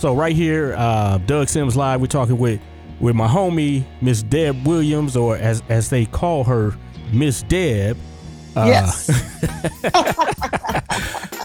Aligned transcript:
So 0.00 0.14
right 0.14 0.34
here, 0.34 0.74
uh, 0.78 1.18
Doug 1.18 1.50
Sims 1.50 1.76
live. 1.76 2.00
We're 2.00 2.06
talking 2.06 2.38
with 2.38 2.58
with 3.00 3.14
my 3.14 3.28
homie 3.28 3.84
Miss 4.00 4.22
Deb 4.22 4.66
Williams, 4.66 5.14
or 5.14 5.36
as 5.36 5.62
as 5.68 5.90
they 5.90 6.06
call 6.06 6.42
her, 6.44 6.74
Miss 7.12 7.42
Deb. 7.42 7.98
Uh, 8.56 8.64
yes. 8.66 9.04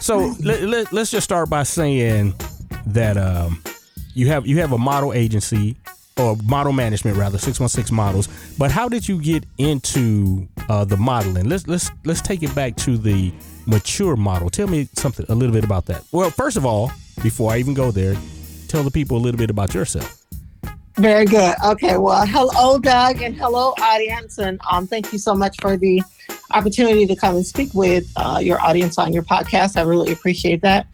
so 0.00 0.34
let, 0.42 0.62
let, 0.62 0.90
let's 0.90 1.10
just 1.10 1.24
start 1.24 1.50
by 1.50 1.64
saying 1.64 2.32
that 2.86 3.18
um, 3.18 3.62
you 4.14 4.28
have 4.28 4.46
you 4.46 4.58
have 4.60 4.72
a 4.72 4.78
model 4.78 5.12
agency 5.12 5.76
or 6.16 6.34
model 6.44 6.72
management 6.72 7.18
rather 7.18 7.36
616 7.36 7.94
models 7.94 8.26
but 8.56 8.70
how 8.70 8.88
did 8.88 9.06
you 9.06 9.20
get 9.20 9.44
into 9.58 10.48
uh, 10.70 10.82
the 10.82 10.96
modeling 10.96 11.46
let's 11.46 11.68
let's 11.68 11.90
let's 12.06 12.22
take 12.22 12.42
it 12.42 12.54
back 12.54 12.74
to 12.74 12.96
the 12.96 13.30
mature 13.66 14.16
model 14.16 14.48
tell 14.48 14.66
me 14.66 14.88
something 14.94 15.26
a 15.28 15.34
little 15.34 15.52
bit 15.52 15.62
about 15.62 15.84
that 15.84 16.02
well 16.12 16.30
first 16.30 16.56
of 16.56 16.64
all 16.64 16.90
before 17.22 17.52
i 17.52 17.58
even 17.58 17.74
go 17.74 17.90
there 17.90 18.16
tell 18.76 18.84
the 18.84 18.90
people 18.90 19.16
a 19.16 19.22
little 19.26 19.38
bit 19.38 19.48
about 19.48 19.72
yourself 19.72 20.26
very 20.96 21.24
good 21.24 21.54
okay 21.64 21.96
well 21.96 22.26
hello 22.26 22.78
doug 22.78 23.22
and 23.22 23.34
hello 23.34 23.72
audience 23.80 24.36
and 24.36 24.60
um, 24.70 24.86
thank 24.86 25.14
you 25.14 25.18
so 25.18 25.34
much 25.34 25.56
for 25.62 25.78
the 25.78 26.02
opportunity 26.52 27.06
to 27.06 27.16
come 27.16 27.36
and 27.36 27.46
speak 27.46 27.72
with 27.74 28.10
uh, 28.16 28.38
your 28.42 28.60
audience 28.60 28.98
on 28.98 29.12
your 29.12 29.22
podcast. 29.22 29.76
I 29.76 29.82
really 29.82 30.12
appreciate 30.12 30.62
that. 30.62 30.86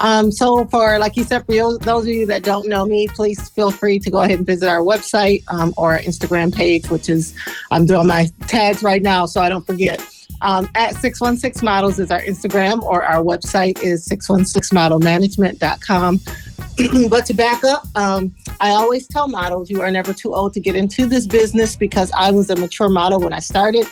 Um, 0.00 0.30
so, 0.30 0.66
for 0.66 0.98
like 0.98 1.16
you 1.16 1.24
said, 1.24 1.46
for 1.46 1.78
those 1.78 2.02
of 2.02 2.08
you 2.08 2.26
that 2.26 2.42
don't 2.42 2.68
know 2.68 2.84
me, 2.84 3.08
please 3.08 3.48
feel 3.50 3.70
free 3.70 3.98
to 4.00 4.10
go 4.10 4.18
ahead 4.18 4.36
and 4.38 4.46
visit 4.46 4.68
our 4.68 4.80
website 4.80 5.42
um, 5.48 5.72
or 5.76 5.92
our 5.92 6.00
Instagram 6.00 6.54
page, 6.54 6.90
which 6.90 7.08
is 7.08 7.34
I'm 7.70 7.86
doing 7.86 8.06
my 8.06 8.28
tags 8.46 8.82
right 8.82 9.02
now, 9.02 9.24
so 9.26 9.40
I 9.40 9.48
don't 9.48 9.66
forget. 9.66 10.04
Um, 10.42 10.68
at 10.74 10.96
616 10.96 11.64
Models 11.64 11.98
is 11.98 12.10
our 12.10 12.20
Instagram, 12.20 12.82
or 12.82 13.02
our 13.02 13.24
website 13.24 13.82
is 13.82 14.06
616modelmanagement.com. 14.06 16.20
but 17.08 17.24
to 17.26 17.34
back 17.34 17.64
up, 17.64 17.86
um, 17.94 18.34
I 18.60 18.70
always 18.70 19.06
tell 19.06 19.28
models 19.28 19.70
you 19.70 19.80
are 19.80 19.90
never 19.90 20.12
too 20.12 20.34
old 20.34 20.52
to 20.54 20.60
get 20.60 20.76
into 20.76 21.06
this 21.06 21.26
business 21.26 21.74
because 21.74 22.12
I 22.12 22.30
was 22.30 22.50
a 22.50 22.56
mature 22.56 22.88
model 22.88 23.20
when 23.20 23.32
I 23.32 23.38
started. 23.38 23.86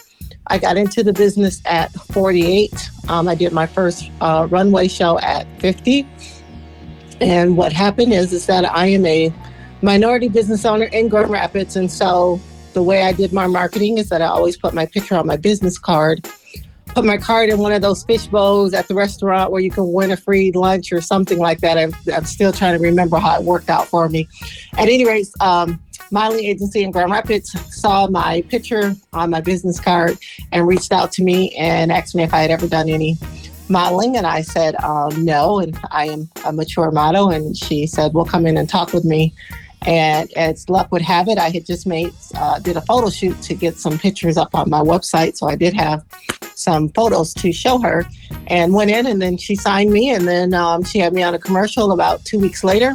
I 0.48 0.58
got 0.58 0.76
into 0.76 1.02
the 1.02 1.12
business 1.12 1.62
at 1.64 1.91
48. 1.92 2.91
Um, 3.08 3.28
I 3.28 3.34
did 3.34 3.52
my 3.52 3.66
first 3.66 4.10
uh, 4.20 4.46
runway 4.50 4.88
show 4.88 5.18
at 5.20 5.46
50. 5.60 6.06
And 7.20 7.56
what 7.56 7.72
happened 7.72 8.12
is, 8.12 8.32
is 8.34 8.46
that 8.46 8.70
I 8.70 8.86
am 8.86 9.06
a 9.06 9.32
minority 9.80 10.28
business 10.28 10.66
owner 10.66 10.84
in 10.86 11.08
Grand 11.08 11.30
Rapids. 11.30 11.76
And 11.76 11.91
so 11.91 12.38
the 12.74 12.82
way 12.82 13.02
I 13.02 13.12
did 13.12 13.32
my 13.32 13.46
marketing 13.46 13.96
is 13.96 14.10
that 14.10 14.20
I 14.20 14.26
always 14.26 14.58
put 14.58 14.74
my 14.74 14.84
picture 14.84 15.14
on 15.14 15.26
my 15.26 15.36
business 15.36 15.78
card, 15.78 16.28
put 16.95 17.05
my 17.05 17.19
card 17.19 17.48
in 17.48 17.59
one 17.59 17.73
of 17.73 17.83
those 17.83 18.05
fish 18.05 18.27
bowls 18.28 18.73
at 18.73 18.87
the 18.87 18.95
restaurant 18.95 19.50
where 19.50 19.61
you 19.61 19.70
can 19.70 19.92
win 19.92 20.12
a 20.12 20.17
free 20.17 20.53
lunch 20.53 20.92
or 20.92 21.00
something 21.00 21.39
like 21.39 21.61
that. 21.61 21.77
I'm, 21.77 21.92
I'm 22.14 22.25
still 22.25 22.53
trying 22.53 22.78
to 22.78 22.83
remember 22.83 23.19
how 23.19 23.37
it 23.37 23.42
worked 23.42 23.69
out 23.69 23.89
for 23.89 24.09
me. 24.09 24.28
At 24.75 24.89
any 24.89 25.05
rate, 25.05 25.27
um, 25.41 25.81
modeling 26.12 26.45
agency 26.45 26.84
in 26.84 26.92
Grand 26.92 27.11
Rapids 27.11 27.50
saw 27.75 28.06
my 28.06 28.42
picture 28.42 28.95
on 29.12 29.31
my 29.31 29.41
business 29.41 29.81
card 29.81 30.17
and 30.53 30.67
reached 30.69 30.92
out 30.92 31.11
to 31.12 31.25
me 31.25 31.53
and 31.56 31.91
asked 31.91 32.15
me 32.15 32.22
if 32.22 32.33
I 32.33 32.42
had 32.42 32.53
ever 32.53 32.69
done 32.69 32.89
any 32.89 33.19
modeling. 33.69 34.17
And 34.17 34.27
I 34.27 34.42
said, 34.42 34.77
um, 34.77 35.25
no, 35.25 35.59
and 35.59 35.77
I 35.91 36.06
am 36.06 36.31
a 36.45 36.53
mature 36.53 36.92
model. 36.92 37.31
And 37.31 37.56
she 37.56 37.89
said, 37.89 38.15
well, 38.15 38.25
come 38.25 38.47
in 38.47 38.56
and 38.56 38.69
talk 38.69 38.92
with 38.92 39.05
me. 39.05 39.34
And 39.87 40.33
as 40.34 40.69
luck 40.70 40.91
would 40.92 41.03
have 41.03 41.28
it, 41.28 41.39
I 41.39 41.50
had 41.50 41.67
just 41.67 41.87
made, 41.87 42.15
uh, 42.37 42.59
did 42.61 42.77
a 42.77 42.81
photo 42.83 43.11
shoot 43.11 43.41
to 43.42 43.55
get 43.55 43.77
some 43.77 43.98
pictures 43.98 44.37
up 44.37 44.55
on 44.55 44.70
my 44.70 44.81
website. 44.81 45.37
So 45.37 45.48
I 45.48 45.56
did 45.56 45.75
have 45.75 46.05
some 46.55 46.88
photos 46.91 47.34
to 47.34 47.52
show 47.52 47.78
her 47.78 48.06
and 48.47 48.74
went 48.74 48.91
in 48.91 49.06
and 49.06 49.20
then 49.20 49.36
she 49.36 49.55
signed 49.55 49.92
me. 49.92 50.10
And 50.10 50.27
then 50.27 50.55
um, 50.55 50.84
she 50.84 50.98
had 50.98 51.12
me 51.12 51.22
on 51.22 51.34
a 51.34 51.38
commercial 51.38 51.92
about 51.92 52.24
two 52.24 52.38
weeks 52.38 52.64
later. 52.64 52.94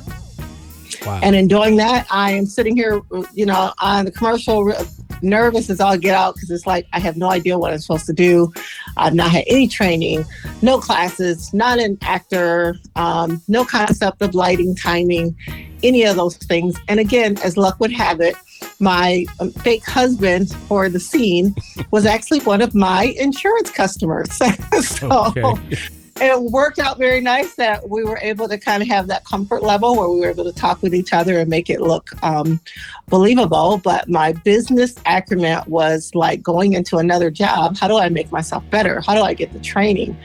Wow. 1.05 1.19
And 1.23 1.35
in 1.35 1.47
doing 1.47 1.77
that, 1.77 2.07
I 2.09 2.31
am 2.31 2.45
sitting 2.45 2.75
here, 2.75 3.01
you 3.33 3.45
know, 3.45 3.73
on 3.79 4.05
the 4.05 4.11
commercial, 4.11 4.73
nervous 5.21 5.69
as 5.69 5.79
all 5.79 5.97
get 5.97 6.15
out 6.15 6.35
because 6.35 6.49
it's 6.51 6.65
like 6.65 6.87
I 6.93 6.99
have 6.99 7.17
no 7.17 7.29
idea 7.29 7.57
what 7.57 7.71
I'm 7.71 7.79
supposed 7.79 8.05
to 8.07 8.13
do. 8.13 8.53
I've 8.97 9.13
not 9.13 9.31
had 9.31 9.43
any 9.47 9.67
training, 9.67 10.25
no 10.61 10.79
classes, 10.79 11.53
not 11.53 11.79
an 11.79 11.97
actor, 12.01 12.75
um, 12.95 13.41
no 13.47 13.65
concept 13.65 14.21
of 14.21 14.33
lighting, 14.33 14.75
timing, 14.75 15.35
any 15.83 16.03
of 16.03 16.15
those 16.15 16.37
things. 16.37 16.77
And 16.87 16.99
again, 16.99 17.37
as 17.43 17.57
luck 17.57 17.79
would 17.79 17.91
have 17.91 18.19
it, 18.21 18.35
my 18.79 19.25
um, 19.39 19.51
fake 19.51 19.85
husband 19.85 20.53
for 20.67 20.89
the 20.89 20.99
scene 20.99 21.55
was 21.91 22.05
actually 22.05 22.39
one 22.41 22.61
of 22.61 22.73
my 22.73 23.15
insurance 23.19 23.71
customers. 23.71 24.29
so 24.81 25.09
okay 25.27 25.77
it 26.21 26.41
worked 26.51 26.79
out 26.79 26.97
very 26.97 27.21
nice 27.21 27.55
that 27.55 27.89
we 27.89 28.03
were 28.03 28.19
able 28.21 28.47
to 28.47 28.57
kind 28.57 28.81
of 28.81 28.89
have 28.89 29.07
that 29.07 29.23
comfort 29.25 29.63
level 29.63 29.95
where 29.95 30.09
we 30.09 30.19
were 30.19 30.29
able 30.29 30.43
to 30.43 30.51
talk 30.51 30.81
with 30.81 30.93
each 30.93 31.13
other 31.13 31.39
and 31.39 31.49
make 31.49 31.69
it 31.69 31.81
look 31.81 32.11
um, 32.23 32.59
believable. 33.07 33.79
But 33.83 34.09
my 34.09 34.33
business 34.33 34.95
acumen 35.05 35.63
was 35.67 36.13
like 36.13 36.41
going 36.41 36.73
into 36.73 36.97
another 36.97 37.31
job. 37.31 37.77
How 37.77 37.87
do 37.87 37.97
I 37.97 38.09
make 38.09 38.31
myself 38.31 38.69
better? 38.69 39.01
How 39.01 39.15
do 39.15 39.21
I 39.21 39.33
get 39.33 39.53
the 39.53 39.59
training? 39.59 40.17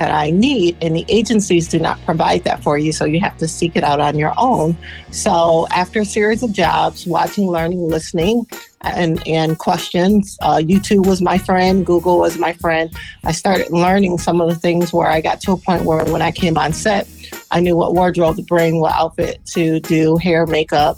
That 0.00 0.10
I 0.10 0.30
need, 0.30 0.78
and 0.80 0.96
the 0.96 1.04
agencies 1.10 1.68
do 1.68 1.78
not 1.78 2.02
provide 2.06 2.44
that 2.44 2.62
for 2.62 2.78
you. 2.78 2.90
So 2.90 3.04
you 3.04 3.20
have 3.20 3.36
to 3.36 3.46
seek 3.46 3.76
it 3.76 3.84
out 3.84 4.00
on 4.00 4.18
your 4.18 4.32
own. 4.38 4.74
So 5.10 5.66
after 5.72 6.00
a 6.00 6.06
series 6.06 6.42
of 6.42 6.54
jobs, 6.54 7.06
watching, 7.06 7.46
learning, 7.50 7.86
listening, 7.86 8.46
and 8.80 9.22
and 9.28 9.58
questions, 9.58 10.38
uh, 10.40 10.56
YouTube 10.56 11.04
was 11.04 11.20
my 11.20 11.36
friend, 11.36 11.84
Google 11.84 12.18
was 12.18 12.38
my 12.38 12.54
friend. 12.54 12.90
I 13.24 13.32
started 13.32 13.70
learning 13.72 14.16
some 14.16 14.40
of 14.40 14.48
the 14.48 14.54
things 14.54 14.90
where 14.90 15.06
I 15.06 15.20
got 15.20 15.42
to 15.42 15.52
a 15.52 15.58
point 15.58 15.84
where 15.84 16.02
when 16.06 16.22
I 16.22 16.30
came 16.30 16.56
on 16.56 16.72
set, 16.72 17.06
I 17.50 17.60
knew 17.60 17.76
what 17.76 17.92
wardrobe 17.92 18.36
to 18.36 18.42
bring, 18.42 18.80
what 18.80 18.94
outfit 18.94 19.44
to 19.52 19.80
do, 19.80 20.16
hair, 20.16 20.46
makeup, 20.46 20.96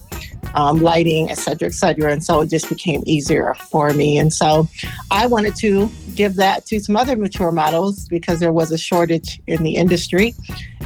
um, 0.55 0.81
lighting, 0.81 1.31
et 1.31 1.39
cetera, 1.39 1.69
et 1.69 1.75
cetera. 1.75 2.13
And 2.13 2.23
so 2.23 2.41
it 2.41 2.51
just 2.51 2.69
became 2.69 3.03
easier 3.07 3.55
for 3.71 3.93
me. 3.93 4.19
And 4.19 4.33
so 4.33 4.69
I 5.11 5.27
wanted 5.27 5.57
to 5.57 5.91
give 6.15 6.37
that 6.37 6.67
to 6.67 6.79
some 6.81 6.97
other 6.97 7.17
mature 7.17 7.53
models 7.53 8.09
because 8.09 8.41
there 8.41 8.53
was 8.53 8.71
a 8.73 8.79
shortage 8.79 9.41
in 9.47 9.63
the 9.63 9.77
industry. 9.77 10.35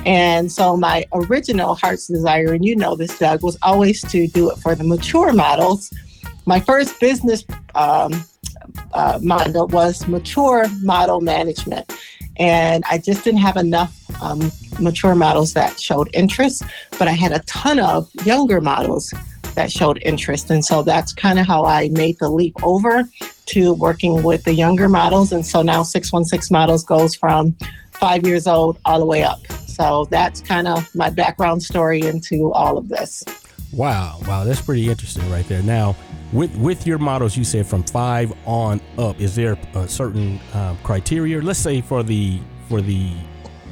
And 0.04 0.50
so 0.52 0.76
my 0.76 1.04
original 1.12 1.74
heart's 1.74 2.06
desire, 2.06 2.52
and 2.52 2.64
you 2.64 2.76
know 2.76 2.94
this, 2.94 3.18
Doug, 3.18 3.42
was 3.42 3.58
always 3.62 4.02
to 4.02 4.28
do 4.28 4.50
it 4.50 4.56
for 4.58 4.74
the 4.74 4.84
mature 4.84 5.32
models. 5.32 5.92
My 6.46 6.60
first 6.60 7.00
business 7.00 7.44
um, 7.74 8.24
uh, 8.92 9.18
model 9.22 9.66
was 9.68 10.06
mature 10.06 10.66
model 10.82 11.20
management. 11.20 11.92
And 12.38 12.84
I 12.90 12.98
just 12.98 13.24
didn't 13.24 13.40
have 13.40 13.56
enough 13.56 13.98
um, 14.22 14.52
mature 14.78 15.14
models 15.14 15.54
that 15.54 15.80
showed 15.80 16.10
interest, 16.12 16.62
but 16.98 17.08
I 17.08 17.12
had 17.12 17.32
a 17.32 17.38
ton 17.40 17.78
of 17.78 18.08
younger 18.24 18.60
models 18.60 19.12
that 19.56 19.72
showed 19.72 19.98
interest. 20.02 20.50
And 20.50 20.64
so 20.64 20.82
that's 20.82 21.12
kind 21.12 21.38
of 21.38 21.46
how 21.46 21.64
I 21.64 21.88
made 21.90 22.18
the 22.20 22.30
leap 22.30 22.54
over 22.62 23.04
to 23.46 23.74
working 23.74 24.22
with 24.22 24.44
the 24.44 24.54
younger 24.54 24.88
models. 24.88 25.32
And 25.32 25.44
so 25.44 25.62
now 25.62 25.82
616 25.82 26.54
models 26.54 26.84
goes 26.84 27.14
from 27.14 27.56
five 27.92 28.24
years 28.26 28.46
old 28.46 28.78
all 28.84 28.98
the 28.98 29.06
way 29.06 29.24
up. 29.24 29.40
So 29.66 30.06
that's 30.10 30.40
kind 30.40 30.68
of 30.68 30.88
my 30.94 31.10
background 31.10 31.62
story 31.62 32.02
into 32.02 32.52
all 32.52 32.78
of 32.78 32.88
this. 32.88 33.24
Wow, 33.72 34.20
wow, 34.26 34.44
that's 34.44 34.62
pretty 34.62 34.88
interesting 34.88 35.28
right 35.30 35.46
there. 35.48 35.62
Now, 35.62 35.96
with 36.32 36.56
with 36.56 36.86
your 36.86 36.98
models, 36.98 37.36
you 37.36 37.44
said 37.44 37.66
from 37.66 37.82
five 37.82 38.32
on 38.46 38.80
up. 38.96 39.20
Is 39.20 39.34
there 39.34 39.58
a 39.74 39.86
certain 39.88 40.40
um, 40.54 40.78
criteria? 40.82 41.40
Let's 41.40 41.58
say 41.58 41.80
for 41.80 42.02
the 42.02 42.40
for 42.68 42.80
the 42.80 43.12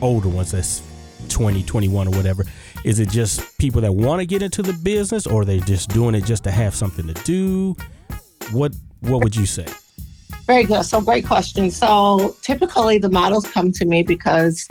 older 0.02 0.28
ones, 0.28 0.50
that's 0.50 0.82
20, 1.28 1.62
21 1.62 2.08
or 2.08 2.10
whatever. 2.10 2.44
Is 2.84 2.98
it 2.98 3.08
just 3.08 3.56
people 3.58 3.80
that 3.80 3.92
want 3.92 4.20
to 4.20 4.26
get 4.26 4.42
into 4.42 4.62
the 4.62 4.74
business, 4.74 5.26
or 5.26 5.42
are 5.42 5.44
they 5.44 5.60
just 5.60 5.88
doing 5.88 6.14
it 6.14 6.24
just 6.24 6.44
to 6.44 6.50
have 6.50 6.74
something 6.74 7.06
to 7.06 7.14
do? 7.24 7.74
What 8.52 8.74
What 9.00 9.24
would 9.24 9.34
you 9.34 9.46
say? 9.46 9.66
Very 10.46 10.64
good. 10.64 10.84
So 10.84 11.00
great 11.00 11.26
question. 11.26 11.70
So 11.70 12.36
typically 12.42 12.98
the 12.98 13.08
models 13.08 13.46
come 13.50 13.72
to 13.72 13.86
me 13.86 14.02
because 14.02 14.68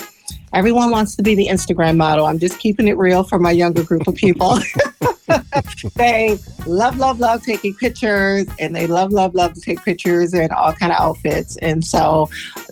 everyone 0.53 0.91
wants 0.91 1.15
to 1.15 1.23
be 1.23 1.33
the 1.33 1.47
Instagram 1.47 1.97
model. 1.97 2.27
I'm 2.27 2.37
just 2.37 2.59
keeping 2.59 2.87
it 2.87 2.97
real 2.97 3.23
for 3.23 3.39
my 3.39 3.49
younger 3.49 3.83
group 3.83 4.07
of 4.07 4.13
people. 4.13 4.59
they 5.95 6.37
love, 6.65 6.97
love, 6.97 7.19
love 7.19 7.43
taking 7.43 7.73
pictures 7.75 8.45
and 8.59 8.75
they 8.75 8.87
love, 8.87 9.11
love, 9.11 9.35
love 9.35 9.53
to 9.53 9.61
take 9.61 9.83
pictures 9.83 10.33
in 10.33 10.51
all 10.51 10.73
kind 10.73 10.91
of 10.91 10.99
outfits. 10.99 11.57
And 11.57 11.83
so 11.83 12.29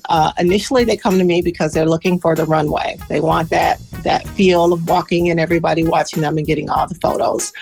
uh, 0.09 0.31
initially 0.37 0.83
they 0.83 0.97
come 0.97 1.17
to 1.17 1.23
me 1.23 1.41
because 1.41 1.73
they're 1.73 1.85
looking 1.85 2.19
for 2.19 2.35
the 2.35 2.45
runway. 2.45 2.97
They 3.09 3.19
want 3.19 3.49
that 3.49 3.79
that 4.03 4.27
feel 4.29 4.73
of 4.73 4.87
walking 4.87 5.29
and 5.29 5.39
everybody 5.39 5.83
watching 5.83 6.21
them 6.21 6.37
and 6.37 6.45
getting 6.45 6.69
all 6.69 6.87
the 6.87 6.95
photos. 6.95 7.53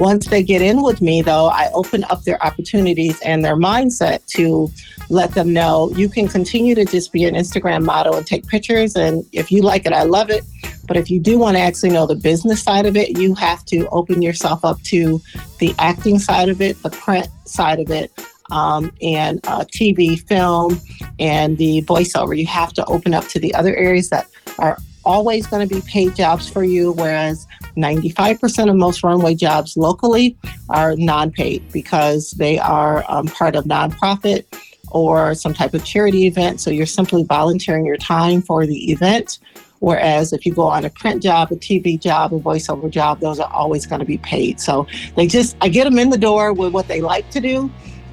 Once 0.00 0.26
they 0.26 0.42
get 0.42 0.60
in 0.60 0.82
with 0.82 1.00
me, 1.00 1.22
though, 1.22 1.46
I 1.46 1.70
open 1.72 2.02
up 2.10 2.24
their 2.24 2.42
opportunities 2.44 3.20
and 3.20 3.44
their 3.44 3.56
mindset 3.56 4.26
to 4.26 4.68
let 5.08 5.32
them 5.34 5.52
know 5.52 5.90
you 5.94 6.08
can 6.08 6.26
continue 6.26 6.74
to 6.74 6.84
just 6.84 7.12
be 7.12 7.24
an 7.26 7.34
Instagram 7.34 7.84
model 7.84 8.16
and 8.16 8.26
take 8.26 8.46
pictures. 8.48 8.96
And 8.96 9.24
if 9.32 9.52
you 9.52 9.62
like 9.62 9.86
it, 9.86 9.92
I 9.92 10.02
love 10.02 10.30
it. 10.30 10.44
But 10.86 10.96
if 10.96 11.10
you 11.10 11.20
do 11.20 11.38
want 11.38 11.56
to 11.56 11.62
actually 11.62 11.90
know 11.90 12.06
the 12.06 12.14
business 12.14 12.62
side 12.62 12.86
of 12.86 12.96
it, 12.96 13.18
you 13.18 13.34
have 13.34 13.64
to 13.66 13.88
open 13.88 14.22
yourself 14.22 14.64
up 14.64 14.80
to 14.84 15.20
the 15.58 15.74
acting 15.78 16.18
side 16.18 16.48
of 16.48 16.60
it, 16.60 16.82
the 16.82 16.90
print 16.90 17.28
side 17.44 17.80
of 17.80 17.90
it, 17.90 18.12
um, 18.50 18.92
and 19.00 19.40
uh, 19.46 19.64
TV, 19.64 20.20
film, 20.20 20.80
and 21.18 21.58
the 21.58 21.82
voiceover. 21.82 22.36
You 22.36 22.46
have 22.46 22.72
to 22.74 22.84
open 22.86 23.14
up 23.14 23.26
to 23.28 23.38
the 23.38 23.54
other 23.54 23.74
areas 23.76 24.10
that 24.10 24.26
are 24.58 24.78
always 25.04 25.46
going 25.46 25.66
to 25.66 25.74
be 25.74 25.80
paid 25.82 26.14
jobs 26.14 26.48
for 26.48 26.64
you, 26.64 26.92
whereas 26.92 27.46
95% 27.76 28.70
of 28.70 28.76
most 28.76 29.02
runway 29.02 29.34
jobs 29.34 29.76
locally 29.76 30.36
are 30.68 30.96
non 30.96 31.30
paid 31.30 31.70
because 31.72 32.30
they 32.32 32.58
are 32.58 33.04
um, 33.08 33.26
part 33.26 33.56
of 33.56 33.64
nonprofit 33.64 34.44
or 34.90 35.34
some 35.34 35.52
type 35.52 35.74
of 35.74 35.84
charity 35.84 36.26
event. 36.26 36.60
So 36.60 36.70
you're 36.70 36.86
simply 36.86 37.24
volunteering 37.24 37.84
your 37.84 37.96
time 37.96 38.40
for 38.40 38.64
the 38.64 38.92
event. 38.92 39.38
Whereas 39.84 40.32
if 40.32 40.46
you 40.46 40.54
go 40.54 40.62
on 40.62 40.86
a 40.86 40.88
print 40.88 41.22
job, 41.22 41.52
a 41.52 41.56
TV 41.56 42.00
job, 42.00 42.32
a 42.32 42.38
voiceover 42.38 42.88
job, 42.88 43.20
those 43.20 43.38
are 43.38 43.52
always 43.52 43.84
going 43.84 43.98
to 43.98 44.06
be 44.06 44.16
paid. 44.16 44.58
So 44.58 44.86
they 45.14 45.26
just, 45.26 45.58
I 45.60 45.68
get 45.68 45.84
them 45.84 45.98
in 45.98 46.08
the 46.08 46.16
door 46.16 46.54
with 46.54 46.72
what 46.72 46.88
they 46.88 47.02
like 47.02 47.28
to 47.32 47.40
do. 47.40 47.70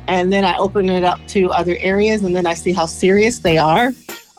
And 0.09 0.33
then 0.33 0.43
I 0.43 0.57
open 0.57 0.89
it 0.89 1.05
up 1.05 1.25
to 1.27 1.49
other 1.51 1.77
areas 1.79 2.23
and 2.23 2.35
then 2.35 2.45
I 2.45 2.55
see 2.55 2.73
how 2.73 2.87
serious 2.87 3.39
they 3.39 3.57
are. 3.57 3.93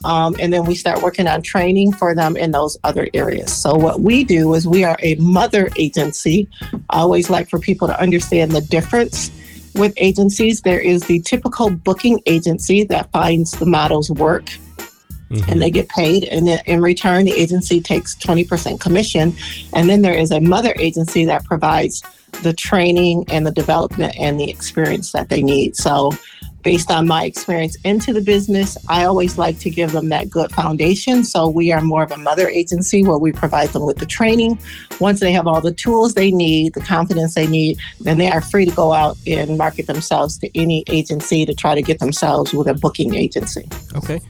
Um, 0.04 0.36
and 0.40 0.52
then 0.52 0.66
we 0.66 0.74
start 0.74 1.00
working 1.00 1.26
on 1.26 1.40
training 1.40 1.92
for 1.92 2.14
them 2.14 2.36
in 2.36 2.50
those 2.50 2.76
other 2.84 3.08
areas. 3.14 3.50
So, 3.50 3.76
what 3.76 4.00
we 4.00 4.24
do 4.24 4.52
is 4.54 4.66
we 4.66 4.84
are 4.84 4.98
a 4.98 5.14
mother 5.14 5.70
agency. 5.76 6.48
I 6.90 6.98
always 6.98 7.30
like 7.30 7.48
for 7.48 7.60
people 7.60 7.86
to 7.86 7.98
understand 8.00 8.50
the 8.50 8.62
difference 8.62 9.30
with 9.76 9.94
agencies. 9.96 10.62
There 10.62 10.80
is 10.80 11.04
the 11.06 11.20
typical 11.20 11.70
booking 11.70 12.20
agency 12.26 12.82
that 12.84 13.12
finds 13.12 13.52
the 13.52 13.64
models 13.64 14.10
work 14.10 14.50
Mm-hmm. 15.32 15.50
and 15.50 15.62
they 15.62 15.70
get 15.70 15.88
paid. 15.88 16.24
And 16.24 16.46
in 16.66 16.82
return, 16.82 17.24
the 17.24 17.32
agency 17.32 17.80
takes 17.80 18.14
20% 18.16 18.80
commission. 18.80 19.34
And 19.72 19.88
then 19.88 20.02
there 20.02 20.12
is 20.12 20.30
a 20.30 20.40
mother 20.40 20.74
agency 20.78 21.24
that 21.24 21.44
provides 21.44 22.02
the 22.42 22.52
training 22.52 23.24
and 23.28 23.46
the 23.46 23.50
development 23.50 24.14
and 24.18 24.38
the 24.38 24.50
experience 24.50 25.12
that 25.12 25.30
they 25.30 25.42
need. 25.42 25.74
So 25.76 26.10
based 26.62 26.90
on 26.90 27.06
my 27.06 27.24
experience 27.24 27.76
into 27.84 28.12
the 28.12 28.20
business, 28.20 28.76
I 28.88 29.04
always 29.04 29.38
like 29.38 29.58
to 29.60 29.70
give 29.70 29.92
them 29.92 30.10
that 30.10 30.30
good 30.30 30.52
foundation. 30.52 31.24
So 31.24 31.48
we 31.48 31.72
are 31.72 31.80
more 31.80 32.02
of 32.02 32.12
a 32.12 32.16
mother 32.16 32.48
agency 32.48 33.02
where 33.04 33.18
we 33.18 33.32
provide 33.32 33.70
them 33.70 33.84
with 33.84 33.98
the 33.98 34.06
training. 34.06 34.58
Once 35.00 35.20
they 35.20 35.32
have 35.32 35.46
all 35.46 35.60
the 35.60 35.72
tools 35.72 36.14
they 36.14 36.30
need, 36.30 36.74
the 36.74 36.80
confidence 36.80 37.34
they 37.34 37.46
need, 37.46 37.78
then 38.00 38.18
they 38.18 38.30
are 38.30 38.40
free 38.40 38.64
to 38.64 38.74
go 38.74 38.92
out 38.92 39.16
and 39.26 39.58
market 39.58 39.86
themselves 39.86 40.38
to 40.38 40.58
any 40.58 40.84
agency 40.88 41.44
to 41.46 41.54
try 41.54 41.74
to 41.74 41.82
get 41.82 41.98
themselves 41.98 42.52
with 42.52 42.68
a 42.68 42.74
booking 42.74 43.14
agency. 43.14 43.68
Okay. 43.96 44.20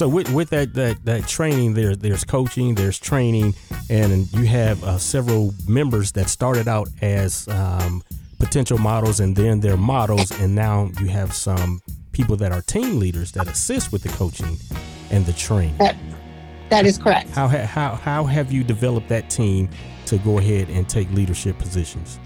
So 0.00 0.08
with, 0.08 0.32
with 0.32 0.48
that, 0.48 0.72
that 0.72 1.04
that 1.04 1.28
training, 1.28 1.74
there 1.74 1.94
there's 1.94 2.24
coaching, 2.24 2.74
there's 2.74 2.98
training, 2.98 3.54
and 3.90 4.32
you 4.32 4.46
have 4.46 4.82
uh, 4.82 4.96
several 4.96 5.52
members 5.68 6.12
that 6.12 6.30
started 6.30 6.66
out 6.68 6.88
as 7.02 7.46
um, 7.48 8.02
potential 8.38 8.78
models 8.78 9.20
and 9.20 9.36
then 9.36 9.60
they're 9.60 9.76
models 9.76 10.30
and 10.40 10.54
now 10.54 10.90
you 10.98 11.08
have 11.08 11.34
some 11.34 11.82
people 12.12 12.34
that 12.36 12.50
are 12.50 12.62
team 12.62 12.98
leaders 12.98 13.32
that 13.32 13.46
assist 13.46 13.92
with 13.92 14.02
the 14.02 14.08
coaching 14.08 14.56
and 15.10 15.26
the 15.26 15.34
training. 15.34 15.76
That, 15.76 15.96
that 16.70 16.86
is 16.86 16.96
correct. 16.96 17.28
How, 17.32 17.48
how, 17.48 17.94
how 17.94 18.24
have 18.24 18.50
you 18.50 18.64
developed 18.64 19.10
that 19.10 19.28
team 19.28 19.68
to 20.06 20.16
go 20.16 20.38
ahead 20.38 20.70
and 20.70 20.88
take 20.88 21.10
leadership 21.10 21.58
positions 21.58 22.18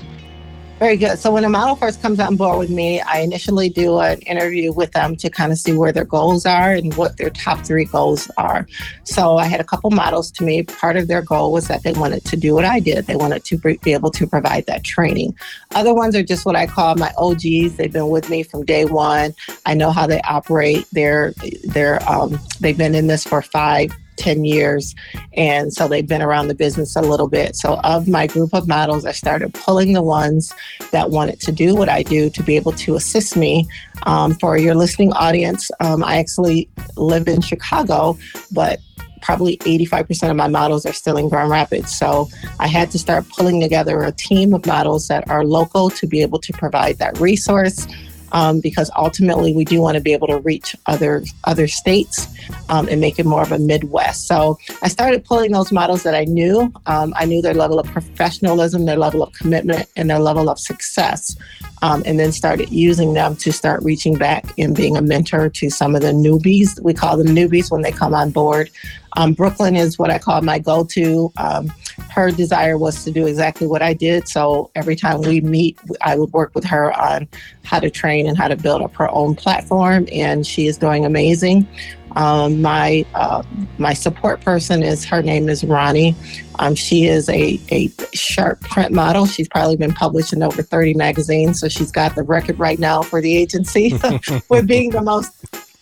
very 0.78 0.96
good. 0.96 1.18
So 1.18 1.30
when 1.30 1.44
a 1.44 1.48
model 1.48 1.76
first 1.76 2.02
comes 2.02 2.18
on 2.18 2.36
board 2.36 2.58
with 2.58 2.70
me, 2.70 3.00
I 3.00 3.20
initially 3.20 3.68
do 3.68 3.98
an 4.00 4.18
interview 4.22 4.72
with 4.72 4.92
them 4.92 5.16
to 5.16 5.30
kind 5.30 5.52
of 5.52 5.58
see 5.58 5.76
where 5.76 5.92
their 5.92 6.04
goals 6.04 6.44
are 6.44 6.72
and 6.72 6.92
what 6.94 7.16
their 7.16 7.30
top 7.30 7.60
three 7.64 7.84
goals 7.84 8.30
are. 8.36 8.66
So 9.04 9.36
I 9.36 9.46
had 9.46 9.60
a 9.60 9.64
couple 9.64 9.90
models 9.90 10.30
to 10.32 10.44
me. 10.44 10.62
Part 10.64 10.96
of 10.96 11.08
their 11.08 11.22
goal 11.22 11.52
was 11.52 11.68
that 11.68 11.84
they 11.84 11.92
wanted 11.92 12.24
to 12.24 12.36
do 12.36 12.54
what 12.54 12.64
I 12.64 12.80
did. 12.80 13.06
They 13.06 13.16
wanted 13.16 13.44
to 13.44 13.58
be 13.58 13.92
able 13.92 14.10
to 14.10 14.26
provide 14.26 14.66
that 14.66 14.84
training. 14.84 15.36
Other 15.74 15.94
ones 15.94 16.16
are 16.16 16.22
just 16.22 16.44
what 16.44 16.56
I 16.56 16.66
call 16.66 16.96
my 16.96 17.12
OGs. 17.18 17.76
They've 17.76 17.92
been 17.92 18.08
with 18.08 18.28
me 18.28 18.42
from 18.42 18.64
day 18.64 18.84
one. 18.84 19.34
I 19.66 19.74
know 19.74 19.90
how 19.90 20.06
they 20.06 20.20
operate. 20.22 20.86
They're 20.92 21.34
they're 21.64 22.02
um, 22.10 22.38
they've 22.60 22.76
been 22.76 22.94
in 22.94 23.06
this 23.06 23.24
for 23.24 23.42
five 23.42 23.96
10 24.16 24.44
years. 24.44 24.94
And 25.34 25.72
so 25.72 25.88
they've 25.88 26.06
been 26.06 26.22
around 26.22 26.48
the 26.48 26.54
business 26.54 26.96
a 26.96 27.02
little 27.02 27.28
bit. 27.28 27.56
So, 27.56 27.80
of 27.84 28.08
my 28.08 28.26
group 28.26 28.54
of 28.54 28.68
models, 28.68 29.04
I 29.04 29.12
started 29.12 29.54
pulling 29.54 29.92
the 29.92 30.02
ones 30.02 30.52
that 30.92 31.10
wanted 31.10 31.40
to 31.40 31.52
do 31.52 31.74
what 31.74 31.88
I 31.88 32.02
do 32.02 32.30
to 32.30 32.42
be 32.42 32.56
able 32.56 32.72
to 32.72 32.94
assist 32.94 33.36
me. 33.36 33.66
Um, 34.04 34.34
for 34.34 34.58
your 34.58 34.74
listening 34.74 35.12
audience, 35.12 35.70
um, 35.80 36.04
I 36.04 36.18
actually 36.18 36.68
live 36.96 37.28
in 37.28 37.40
Chicago, 37.40 38.18
but 38.52 38.80
probably 39.24 39.56
85% 39.58 40.30
of 40.30 40.36
my 40.36 40.48
models 40.48 40.84
are 40.84 40.92
still 40.92 41.16
in 41.16 41.30
Grand 41.30 41.50
Rapids. 41.50 41.96
So 41.96 42.28
I 42.60 42.66
had 42.66 42.90
to 42.90 42.98
start 42.98 43.26
pulling 43.30 43.58
together 43.60 44.02
a 44.02 44.12
team 44.12 44.52
of 44.52 44.66
models 44.66 45.08
that 45.08 45.28
are 45.30 45.44
local 45.44 45.88
to 45.90 46.06
be 46.06 46.20
able 46.20 46.38
to 46.40 46.52
provide 46.52 46.98
that 46.98 47.18
resource 47.18 47.86
um, 48.34 48.60
because 48.60 48.90
ultimately 48.96 49.54
we 49.54 49.64
do 49.64 49.80
want 49.80 49.94
to 49.94 50.02
be 50.02 50.12
able 50.12 50.26
to 50.26 50.38
reach 50.38 50.76
other 50.86 51.22
other 51.44 51.66
states 51.66 52.26
um, 52.68 52.86
and 52.88 53.00
make 53.00 53.18
it 53.18 53.24
more 53.24 53.42
of 53.42 53.52
a 53.52 53.58
Midwest. 53.58 54.26
So 54.26 54.58
I 54.82 54.88
started 54.88 55.24
pulling 55.24 55.52
those 55.52 55.72
models 55.72 56.02
that 56.02 56.14
I 56.14 56.24
knew. 56.24 56.70
Um, 56.86 57.14
I 57.16 57.24
knew 57.24 57.40
their 57.40 57.54
level 57.54 57.78
of 57.78 57.86
professionalism, 57.86 58.84
their 58.84 58.98
level 58.98 59.22
of 59.22 59.32
commitment, 59.32 59.88
and 59.96 60.10
their 60.10 60.18
level 60.18 60.50
of 60.50 60.58
success. 60.58 61.36
Um, 61.84 62.02
and 62.06 62.18
then 62.18 62.32
started 62.32 62.70
using 62.70 63.12
them 63.12 63.36
to 63.36 63.52
start 63.52 63.82
reaching 63.82 64.14
back 64.16 64.46
and 64.56 64.74
being 64.74 64.96
a 64.96 65.02
mentor 65.02 65.50
to 65.50 65.68
some 65.68 65.94
of 65.94 66.00
the 66.00 66.12
newbies. 66.12 66.80
We 66.80 66.94
call 66.94 67.18
them 67.18 67.26
newbies 67.26 67.70
when 67.70 67.82
they 67.82 67.92
come 67.92 68.14
on 68.14 68.30
board. 68.30 68.70
Um, 69.16 69.34
Brooklyn 69.34 69.76
is 69.76 69.98
what 69.98 70.10
I 70.10 70.18
call 70.18 70.40
my 70.40 70.58
go 70.58 70.84
to. 70.84 71.30
Um, 71.36 71.70
her 72.10 72.30
desire 72.30 72.78
was 72.78 73.04
to 73.04 73.10
do 73.10 73.26
exactly 73.26 73.66
what 73.66 73.82
I 73.82 73.92
did. 73.92 74.28
So 74.28 74.70
every 74.74 74.96
time 74.96 75.20
we 75.20 75.42
meet, 75.42 75.78
I 76.00 76.16
would 76.16 76.32
work 76.32 76.54
with 76.54 76.64
her 76.64 76.90
on 76.98 77.28
how 77.64 77.80
to 77.80 77.90
train 77.90 78.26
and 78.26 78.36
how 78.38 78.48
to 78.48 78.56
build 78.56 78.80
up 78.82 78.94
her 78.94 79.10
own 79.10 79.34
platform. 79.34 80.08
And 80.10 80.46
she 80.46 80.66
is 80.66 80.78
doing 80.78 81.04
amazing. 81.04 81.68
Um, 82.16 82.62
my 82.62 83.04
uh, 83.14 83.42
my 83.78 83.92
support 83.92 84.40
person 84.40 84.82
is 84.82 85.04
her 85.04 85.22
name 85.22 85.48
is 85.48 85.64
Ronnie. 85.64 86.14
Um, 86.58 86.74
she 86.74 87.06
is 87.06 87.28
a, 87.28 87.60
a 87.70 87.90
sharp 88.14 88.60
print 88.60 88.92
model. 88.92 89.26
She's 89.26 89.48
probably 89.48 89.76
been 89.76 89.92
published 89.92 90.32
in 90.32 90.42
over 90.42 90.62
30 90.62 90.94
magazines, 90.94 91.60
so 91.60 91.68
she's 91.68 91.90
got 91.90 92.14
the 92.14 92.22
record 92.22 92.58
right 92.58 92.78
now 92.78 93.02
for 93.02 93.20
the 93.20 93.36
agency 93.36 93.92
with 94.48 94.66
being 94.66 94.90
the 94.90 95.02
most 95.02 95.32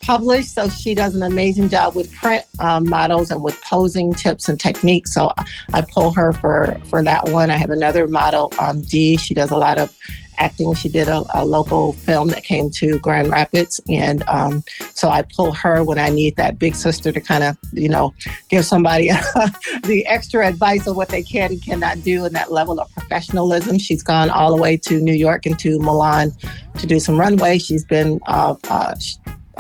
published. 0.03 0.55
So 0.55 0.69
she 0.69 0.95
does 0.95 1.15
an 1.15 1.23
amazing 1.23 1.69
job 1.69 1.95
with 1.95 2.13
print 2.13 2.45
um, 2.59 2.89
models 2.89 3.31
and 3.31 3.43
with 3.43 3.61
posing 3.63 4.13
tips 4.13 4.49
and 4.49 4.59
techniques. 4.59 5.15
So 5.15 5.33
I 5.73 5.83
pull 5.83 6.13
her 6.13 6.33
for 6.33 6.79
for 6.87 7.03
that 7.03 7.29
one. 7.29 7.51
I 7.51 7.57
have 7.57 7.71
another 7.71 8.07
model, 8.09 8.53
um, 8.59 8.83
Dee. 8.83 9.17
She 9.17 9.35
does 9.35 9.51
a 9.51 9.57
lot 9.57 9.79
of 9.79 9.97
acting. 10.43 10.75
She 10.75 10.89
did 10.89 11.09
a, 11.09 11.25
a 11.35 11.45
local 11.45 11.93
film 11.93 12.29
that 12.29 12.43
came 12.43 12.71
to 12.71 12.99
Grand 12.99 13.31
Rapids, 13.31 13.81
and 13.89 14.23
um, 14.29 14.65
so 14.95 15.09
I 15.09 15.23
pull 15.23 15.53
her 15.53 15.85
when 15.85 15.99
I 15.99 16.09
need 16.09 16.37
that 16.37 16.59
big 16.59 16.75
sister 16.75 17.13
to 17.13 17.21
kind 17.21 17.45
of, 17.45 17.57
you 17.73 17.89
know, 17.89 18.13
give 18.49 18.65
somebody 18.65 19.09
the 19.85 20.05
extra 20.07 20.47
advice 20.47 20.87
of 20.87 20.97
what 20.97 21.09
they 21.09 21.23
can 21.23 21.53
and 21.53 21.63
cannot 21.63 22.03
do, 22.03 22.25
and 22.25 22.35
that 22.35 22.51
level 22.51 22.81
of 22.81 22.91
professionalism. 22.93 23.79
She's 23.79 24.03
gone 24.03 24.31
all 24.31 24.55
the 24.55 24.61
way 24.61 24.77
to 24.79 25.01
New 25.01 25.15
York 25.15 25.47
and 25.47 25.59
to 25.61 25.79
Milan 25.79 26.33
to 26.79 26.87
do 26.87 26.99
some 26.99 27.19
runway. 27.19 27.59
She's 27.59 27.85
been 27.85 28.21
uh, 28.27 28.57
uh, 28.69 28.95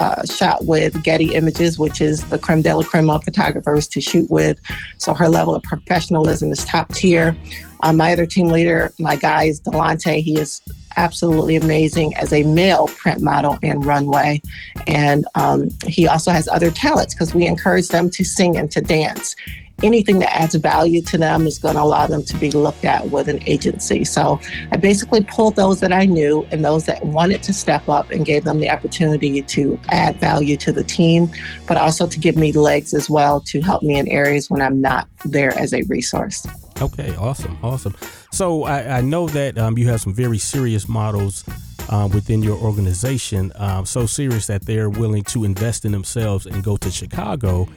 uh, 0.02 0.24
shot 0.24 0.64
with 0.64 1.00
Getty 1.04 1.34
Images, 1.34 1.78
which 1.78 2.00
is 2.00 2.24
the 2.24 2.38
creme 2.38 2.62
de 2.62 2.74
la 2.74 2.82
creme 2.82 3.08
of 3.08 3.22
photographers 3.22 3.86
to 3.88 4.00
shoot 4.00 4.28
with. 4.30 4.58
So 4.98 5.14
her 5.14 5.28
level 5.28 5.54
of 5.54 5.62
professionalism 5.62 6.50
is 6.50 6.64
top 6.64 6.92
tier. 6.92 7.36
Um, 7.84 7.96
my 7.98 8.12
other 8.12 8.26
team 8.26 8.48
leader, 8.48 8.92
my 8.98 9.14
guy 9.14 9.44
is 9.44 9.60
Delante. 9.60 10.20
He 10.20 10.38
is 10.38 10.60
absolutely 10.96 11.54
amazing 11.56 12.16
as 12.16 12.32
a 12.32 12.42
male 12.42 12.88
print 12.88 13.22
model 13.22 13.58
and 13.62 13.84
runway. 13.84 14.42
And 14.88 15.24
um, 15.36 15.68
he 15.86 16.08
also 16.08 16.32
has 16.32 16.48
other 16.48 16.70
talents 16.70 17.14
because 17.14 17.32
we 17.32 17.46
encourage 17.46 17.88
them 17.88 18.10
to 18.10 18.24
sing 18.24 18.56
and 18.56 18.70
to 18.72 18.80
dance 18.80 19.36
anything 19.82 20.18
that 20.20 20.34
adds 20.34 20.54
value 20.54 21.02
to 21.02 21.18
them 21.18 21.46
is 21.46 21.58
going 21.58 21.74
to 21.74 21.82
allow 21.82 22.06
them 22.06 22.22
to 22.24 22.36
be 22.36 22.50
looked 22.50 22.84
at 22.84 23.10
with 23.10 23.28
an 23.28 23.42
agency. 23.46 24.04
So 24.04 24.40
I 24.70 24.76
basically 24.76 25.22
pulled 25.24 25.56
those 25.56 25.80
that 25.80 25.92
I 25.92 26.06
knew 26.06 26.46
and 26.50 26.64
those 26.64 26.86
that 26.86 27.04
wanted 27.04 27.42
to 27.44 27.52
step 27.52 27.88
up 27.88 28.10
and 28.10 28.24
gave 28.24 28.44
them 28.44 28.60
the 28.60 28.70
opportunity 28.70 29.42
to 29.42 29.78
add 29.88 30.16
value 30.16 30.56
to 30.58 30.72
the 30.72 30.84
team, 30.84 31.30
but 31.66 31.76
also 31.76 32.06
to 32.06 32.18
give 32.18 32.36
me 32.36 32.52
legs 32.52 32.94
as 32.94 33.10
well 33.10 33.40
to 33.40 33.60
help 33.60 33.82
me 33.82 33.98
in 33.98 34.08
areas 34.08 34.50
when 34.50 34.62
I'm 34.62 34.80
not 34.80 35.08
there 35.24 35.56
as 35.58 35.72
a 35.72 35.82
resource. 35.82 36.46
Okay, 36.80 37.14
awesome, 37.16 37.58
awesome. 37.62 37.94
So 38.32 38.64
I, 38.64 38.98
I 38.98 39.00
know 39.02 39.28
that 39.28 39.58
um, 39.58 39.78
you 39.78 39.88
have 39.88 40.00
some 40.00 40.14
very 40.14 40.38
serious 40.38 40.88
models 40.88 41.44
uh, 41.88 42.08
within 42.12 42.42
your 42.42 42.58
organization, 42.58 43.52
um, 43.56 43.84
so 43.84 44.06
serious 44.06 44.46
that 44.46 44.62
they're 44.62 44.90
willing 44.90 45.22
to 45.24 45.44
invest 45.44 45.84
in 45.84 45.92
themselves 45.92 46.46
and 46.46 46.64
go 46.64 46.76
to 46.78 46.90
Chicago 46.90 47.68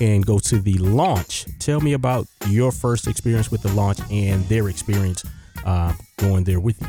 and 0.00 0.24
go 0.24 0.38
to 0.38 0.58
the 0.58 0.74
launch. 0.78 1.46
Tell 1.58 1.80
me 1.80 1.92
about 1.92 2.26
your 2.48 2.72
first 2.72 3.06
experience 3.06 3.50
with 3.50 3.62
the 3.62 3.72
launch 3.72 3.98
and 4.10 4.44
their 4.48 4.68
experience 4.68 5.24
uh, 5.64 5.92
going 6.18 6.44
there 6.44 6.60
with 6.60 6.80
you. 6.80 6.88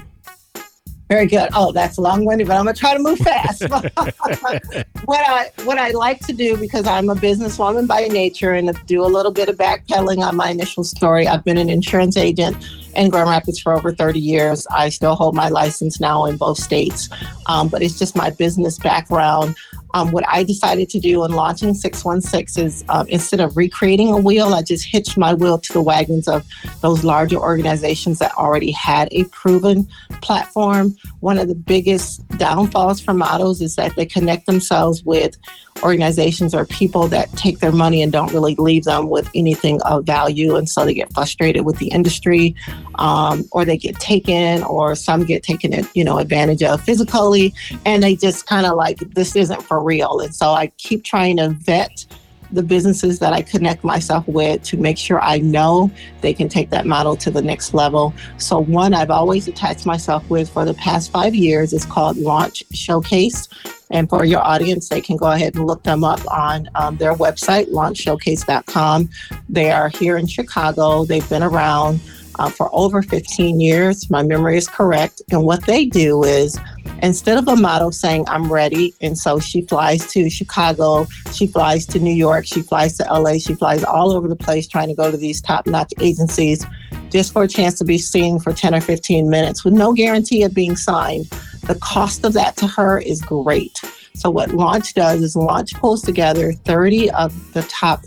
Very 1.07 1.27
good. 1.27 1.49
Oh, 1.53 1.71
that's 1.71 1.99
long-winded, 1.99 2.47
but 2.47 2.57
I'm 2.57 2.65
gonna 2.65 2.75
try 2.75 2.95
to 2.95 2.99
move 2.99 3.19
fast. 3.19 3.61
what 3.69 5.21
I 5.21 5.51
what 5.63 5.77
I 5.77 5.91
like 5.91 6.25
to 6.25 6.33
do 6.33 6.57
because 6.57 6.87
I'm 6.87 7.09
a 7.09 7.15
businesswoman 7.15 7.87
by 7.87 8.07
nature 8.07 8.53
and 8.53 8.75
do 8.87 9.03
a 9.03 9.05
little 9.05 9.31
bit 9.31 9.47
of 9.47 9.55
backpedaling 9.55 10.25
on 10.25 10.35
my 10.35 10.49
initial 10.49 10.83
story. 10.83 11.27
I've 11.27 11.43
been 11.43 11.59
an 11.59 11.69
insurance 11.69 12.17
agent 12.17 12.57
in 12.95 13.11
Grand 13.11 13.29
Rapids 13.29 13.59
for 13.59 13.73
over 13.73 13.93
30 13.93 14.19
years. 14.19 14.65
I 14.71 14.89
still 14.89 15.13
hold 15.13 15.35
my 15.35 15.49
license 15.49 15.99
now 15.99 16.25
in 16.25 16.37
both 16.37 16.57
states, 16.57 17.07
um, 17.45 17.67
but 17.67 17.83
it's 17.83 17.99
just 17.99 18.15
my 18.15 18.31
business 18.31 18.79
background 18.79 19.55
Um, 19.95 20.11
what 20.11 20.27
I 20.27 20.43
decided 20.43 20.89
to 20.89 20.99
do 20.99 21.23
in 21.23 21.31
launching 21.31 21.73
616 21.73 22.65
is 22.65 22.83
um, 22.89 23.07
instead 23.07 23.39
of 23.39 23.55
recreating 23.55 24.09
a 24.09 24.17
wheel, 24.17 24.53
I 24.53 24.61
just 24.61 24.85
hitched 24.85 25.17
my 25.17 25.33
wheel 25.33 25.57
to 25.57 25.73
the 25.73 25.81
wagons 25.81 26.27
of 26.27 26.45
those 26.81 27.05
larger 27.05 27.37
organizations 27.37 28.19
that 28.19 28.33
already 28.33 28.71
had 28.71 29.07
a 29.11 29.23
proven 29.25 29.87
platform. 30.21 30.97
One 31.21 31.37
of 31.37 31.47
the 31.47 31.55
biggest 31.55 32.27
downfalls 32.37 32.99
for 32.99 33.13
models 33.13 33.61
is 33.61 33.77
that 33.77 33.95
they 33.95 34.05
connect 34.05 34.47
themselves 34.47 35.01
with 35.05 35.37
organizations 35.83 36.55
or 36.55 36.65
people 36.65 37.07
that 37.09 37.31
take 37.33 37.59
their 37.59 37.71
money 37.71 38.01
and 38.01 38.11
don't 38.11 38.31
really 38.33 38.55
leave 38.55 38.85
them 38.85 39.09
with 39.09 39.29
anything 39.35 39.81
of 39.83 40.05
value. 40.05 40.55
And 40.55 40.69
so 40.69 40.85
they 40.85 40.93
get 40.93 41.13
frustrated 41.13 41.65
with 41.65 41.77
the 41.77 41.87
industry 41.89 42.55
um, 42.95 43.43
or 43.51 43.65
they 43.65 43.77
get 43.77 43.99
taken 43.99 44.63
or 44.63 44.95
some 44.95 45.25
get 45.25 45.43
taken, 45.43 45.87
you 45.93 46.03
know, 46.03 46.17
advantage 46.17 46.63
of 46.63 46.81
physically. 46.81 47.53
And 47.85 48.03
they 48.03 48.15
just 48.15 48.45
kind 48.45 48.65
of 48.65 48.75
like, 48.75 48.99
this 48.99 49.35
isn't 49.35 49.61
for 49.63 49.83
real. 49.85 50.19
And 50.19 50.35
so 50.35 50.49
I 50.49 50.67
keep 50.77 51.03
trying 51.03 51.37
to 51.37 51.49
vet 51.49 52.05
the 52.51 52.63
businesses 52.63 53.19
that 53.19 53.33
I 53.33 53.41
connect 53.41 53.83
myself 53.83 54.27
with 54.27 54.63
to 54.63 54.77
make 54.77 54.97
sure 54.97 55.21
I 55.21 55.39
know 55.39 55.91
they 56.21 56.33
can 56.33 56.49
take 56.49 56.69
that 56.69 56.85
model 56.85 57.15
to 57.17 57.31
the 57.31 57.41
next 57.41 57.73
level. 57.73 58.13
So, 58.37 58.59
one 58.59 58.93
I've 58.93 59.09
always 59.09 59.47
attached 59.47 59.85
myself 59.85 60.27
with 60.29 60.49
for 60.49 60.65
the 60.65 60.73
past 60.75 61.11
five 61.11 61.35
years 61.35 61.73
is 61.73 61.85
called 61.85 62.17
Launch 62.17 62.63
Showcase. 62.71 63.47
And 63.91 64.09
for 64.09 64.25
your 64.25 64.41
audience, 64.41 64.89
they 64.89 65.01
can 65.01 65.15
go 65.15 65.31
ahead 65.31 65.55
and 65.55 65.67
look 65.67 65.83
them 65.83 66.03
up 66.03 66.19
on 66.31 66.67
um, 66.75 66.97
their 66.97 67.13
website, 67.13 67.69
launchshowcase.com. 67.69 69.09
They 69.47 69.71
are 69.71 69.89
here 69.89 70.17
in 70.17 70.27
Chicago. 70.27 71.05
They've 71.05 71.29
been 71.29 71.43
around 71.43 71.99
uh, 72.39 72.49
for 72.49 72.69
over 72.73 73.01
15 73.01 73.59
years. 73.59 74.09
My 74.09 74.23
memory 74.23 74.57
is 74.57 74.67
correct. 74.67 75.21
And 75.31 75.43
what 75.43 75.65
they 75.65 75.85
do 75.85 76.23
is 76.23 76.59
instead 77.01 77.37
of 77.37 77.47
a 77.47 77.55
model 77.55 77.91
saying, 77.91 78.25
I'm 78.27 78.51
ready, 78.51 78.93
and 79.01 79.17
so 79.17 79.39
she 79.39 79.61
flies 79.63 80.11
to 80.13 80.29
Chicago, 80.29 81.07
she 81.31 81.47
flies 81.47 81.85
to 81.87 81.99
New 81.99 82.13
York, 82.13 82.45
she 82.45 82.61
flies 82.61 82.97
to 82.97 83.03
LA, 83.03 83.37
she 83.37 83.53
flies 83.53 83.83
all 83.83 84.11
over 84.11 84.27
the 84.27 84.35
place 84.35 84.67
trying 84.67 84.87
to 84.87 84.95
go 84.95 85.11
to 85.11 85.17
these 85.17 85.41
top 85.41 85.67
notch 85.67 85.93
agencies 85.99 86.65
just 87.09 87.33
for 87.33 87.43
a 87.43 87.47
chance 87.47 87.77
to 87.79 87.85
be 87.85 87.97
seen 87.97 88.39
for 88.39 88.51
10 88.51 88.75
or 88.75 88.81
15 88.81 89.29
minutes 89.29 89.63
with 89.63 89.73
no 89.73 89.93
guarantee 89.93 90.43
of 90.43 90.53
being 90.53 90.75
signed. 90.75 91.25
The 91.63 91.75
cost 91.81 92.25
of 92.25 92.33
that 92.33 92.55
to 92.57 92.67
her 92.67 92.99
is 92.99 93.21
great. 93.21 93.79
So, 94.15 94.29
what 94.29 94.51
Launch 94.51 94.93
does 94.93 95.21
is 95.21 95.35
Launch 95.35 95.73
pulls 95.75 96.01
together 96.01 96.53
30 96.53 97.11
of 97.11 97.53
the 97.53 97.63
top 97.63 98.03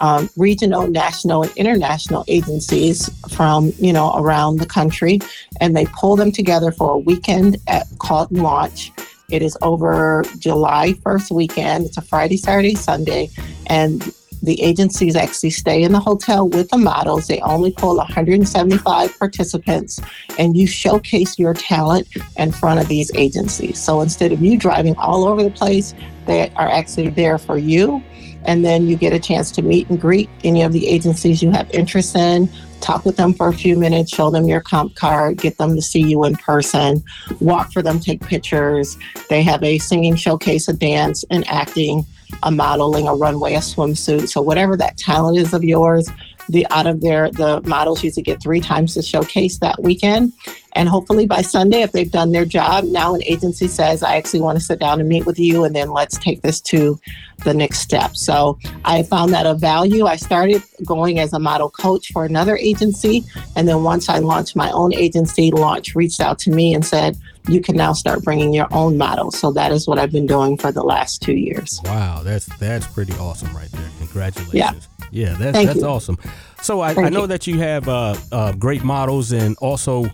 um, 0.00 0.28
regional, 0.36 0.86
national, 0.86 1.42
and 1.42 1.56
international 1.56 2.24
agencies 2.28 3.08
from 3.34 3.72
you 3.78 3.92
know 3.92 4.14
around 4.16 4.58
the 4.58 4.66
country, 4.66 5.20
and 5.60 5.76
they 5.76 5.86
pull 5.86 6.16
them 6.16 6.32
together 6.32 6.72
for 6.72 6.92
a 6.92 6.98
weekend 6.98 7.56
at 7.66 7.86
called 7.98 8.30
Launch. 8.32 8.92
It 9.28 9.42
is 9.42 9.58
over 9.60 10.24
July 10.38 10.92
1st 11.04 11.32
weekend. 11.32 11.86
It's 11.86 11.96
a 11.96 12.02
Friday, 12.02 12.36
Saturday, 12.36 12.76
Sunday, 12.76 13.28
and 13.66 14.08
the 14.42 14.62
agencies 14.62 15.16
actually 15.16 15.50
stay 15.50 15.82
in 15.82 15.92
the 15.92 16.00
hotel 16.00 16.48
with 16.48 16.68
the 16.68 16.76
models. 16.76 17.26
They 17.26 17.40
only 17.40 17.72
pull 17.72 17.96
175 17.96 19.18
participants, 19.18 20.00
and 20.38 20.56
you 20.56 20.66
showcase 20.66 21.38
your 21.38 21.54
talent 21.54 22.06
in 22.36 22.52
front 22.52 22.80
of 22.80 22.88
these 22.88 23.10
agencies. 23.14 23.78
So 23.78 24.00
instead 24.00 24.32
of 24.32 24.40
you 24.40 24.56
driving 24.56 24.96
all 24.96 25.26
over 25.26 25.42
the 25.42 25.50
place, 25.50 25.94
they 26.26 26.50
are 26.50 26.68
actually 26.68 27.08
there 27.08 27.38
for 27.38 27.58
you 27.58 28.02
and 28.46 28.64
then 28.64 28.86
you 28.86 28.96
get 28.96 29.12
a 29.12 29.18
chance 29.18 29.50
to 29.52 29.62
meet 29.62 29.88
and 29.90 30.00
greet 30.00 30.30
any 30.44 30.62
of 30.62 30.72
the 30.72 30.88
agencies 30.88 31.42
you 31.42 31.50
have 31.50 31.70
interest 31.70 32.16
in, 32.16 32.48
talk 32.80 33.04
with 33.04 33.16
them 33.16 33.34
for 33.34 33.48
a 33.48 33.52
few 33.52 33.76
minutes, 33.76 34.14
show 34.14 34.30
them 34.30 34.46
your 34.46 34.60
comp 34.60 34.94
card, 34.94 35.38
get 35.38 35.58
them 35.58 35.74
to 35.74 35.82
see 35.82 36.00
you 36.00 36.24
in 36.24 36.34
person, 36.36 37.02
walk 37.40 37.72
for 37.72 37.82
them, 37.82 38.00
take 38.00 38.20
pictures. 38.22 38.96
They 39.28 39.42
have 39.42 39.62
a 39.62 39.78
singing 39.78 40.16
showcase, 40.16 40.68
a 40.68 40.72
dance, 40.72 41.24
and 41.30 41.46
acting, 41.48 42.06
a 42.42 42.50
modeling, 42.50 43.08
a 43.08 43.14
runway, 43.14 43.54
a 43.54 43.58
swimsuit. 43.58 44.28
So, 44.28 44.40
whatever 44.40 44.76
that 44.76 44.96
talent 44.96 45.38
is 45.38 45.52
of 45.52 45.64
yours, 45.64 46.08
the 46.48 46.66
out 46.70 46.86
of 46.86 47.00
their 47.00 47.30
the 47.30 47.60
models 47.62 48.02
usually 48.02 48.22
get 48.22 48.42
three 48.42 48.60
times 48.60 48.94
the 48.94 49.02
showcase 49.02 49.58
that 49.58 49.82
weekend. 49.82 50.32
And 50.74 50.90
hopefully 50.90 51.26
by 51.26 51.40
sunday 51.40 51.80
if 51.80 51.92
they've 51.92 52.10
done 52.10 52.32
their 52.32 52.44
job 52.44 52.84
now 52.84 53.14
an 53.14 53.22
agency 53.24 53.66
says 53.66 54.02
i 54.02 54.16
actually 54.16 54.42
want 54.42 54.58
to 54.58 54.64
sit 54.64 54.78
down 54.78 55.00
and 55.00 55.08
meet 55.08 55.24
with 55.24 55.38
you 55.38 55.64
and 55.64 55.74
then 55.74 55.90
let's 55.90 56.18
take 56.18 56.42
this 56.42 56.60
to 56.62 57.00
the 57.44 57.54
next 57.54 57.80
step. 57.80 58.16
So 58.16 58.58
i 58.84 59.02
found 59.02 59.32
that 59.32 59.46
of 59.46 59.60
value. 59.60 60.06
I 60.06 60.16
started 60.16 60.62
going 60.84 61.18
as 61.18 61.32
a 61.32 61.38
model 61.38 61.70
coach 61.70 62.12
for 62.12 62.24
another 62.24 62.56
agency 62.56 63.24
and 63.56 63.66
then 63.66 63.82
once 63.82 64.08
i 64.08 64.18
launched 64.18 64.54
my 64.54 64.70
own 64.70 64.94
agency 64.94 65.50
launch 65.50 65.94
reached 65.94 66.20
out 66.20 66.38
to 66.40 66.50
me 66.50 66.74
and 66.74 66.84
said 66.84 67.16
you 67.48 67.60
can 67.60 67.76
now 67.76 67.92
start 67.92 68.24
bringing 68.24 68.52
your 68.52 68.66
own 68.72 68.98
models. 68.98 69.38
So 69.38 69.52
that 69.52 69.72
is 69.72 69.86
what 69.86 69.98
i've 69.98 70.12
been 70.12 70.26
doing 70.26 70.58
for 70.58 70.70
the 70.72 70.82
last 70.82 71.22
two 71.22 71.36
years. 71.36 71.80
Wow 71.84 72.22
that's 72.22 72.46
that's 72.58 72.86
pretty 72.86 73.14
awesome 73.14 73.54
right 73.56 73.70
there. 73.72 73.88
Congratulations. 73.98 74.54
Yeah. 74.54 74.72
Yeah, 75.10 75.34
that's 75.34 75.64
that's 75.64 75.80
you. 75.80 75.86
awesome. 75.86 76.18
So 76.62 76.80
I, 76.80 76.94
I 76.94 77.08
know 77.08 77.22
you. 77.22 77.26
that 77.28 77.46
you 77.46 77.58
have 77.58 77.88
uh, 77.88 78.16
uh, 78.32 78.52
great 78.52 78.84
models, 78.84 79.32
and 79.32 79.56
also 79.58 80.06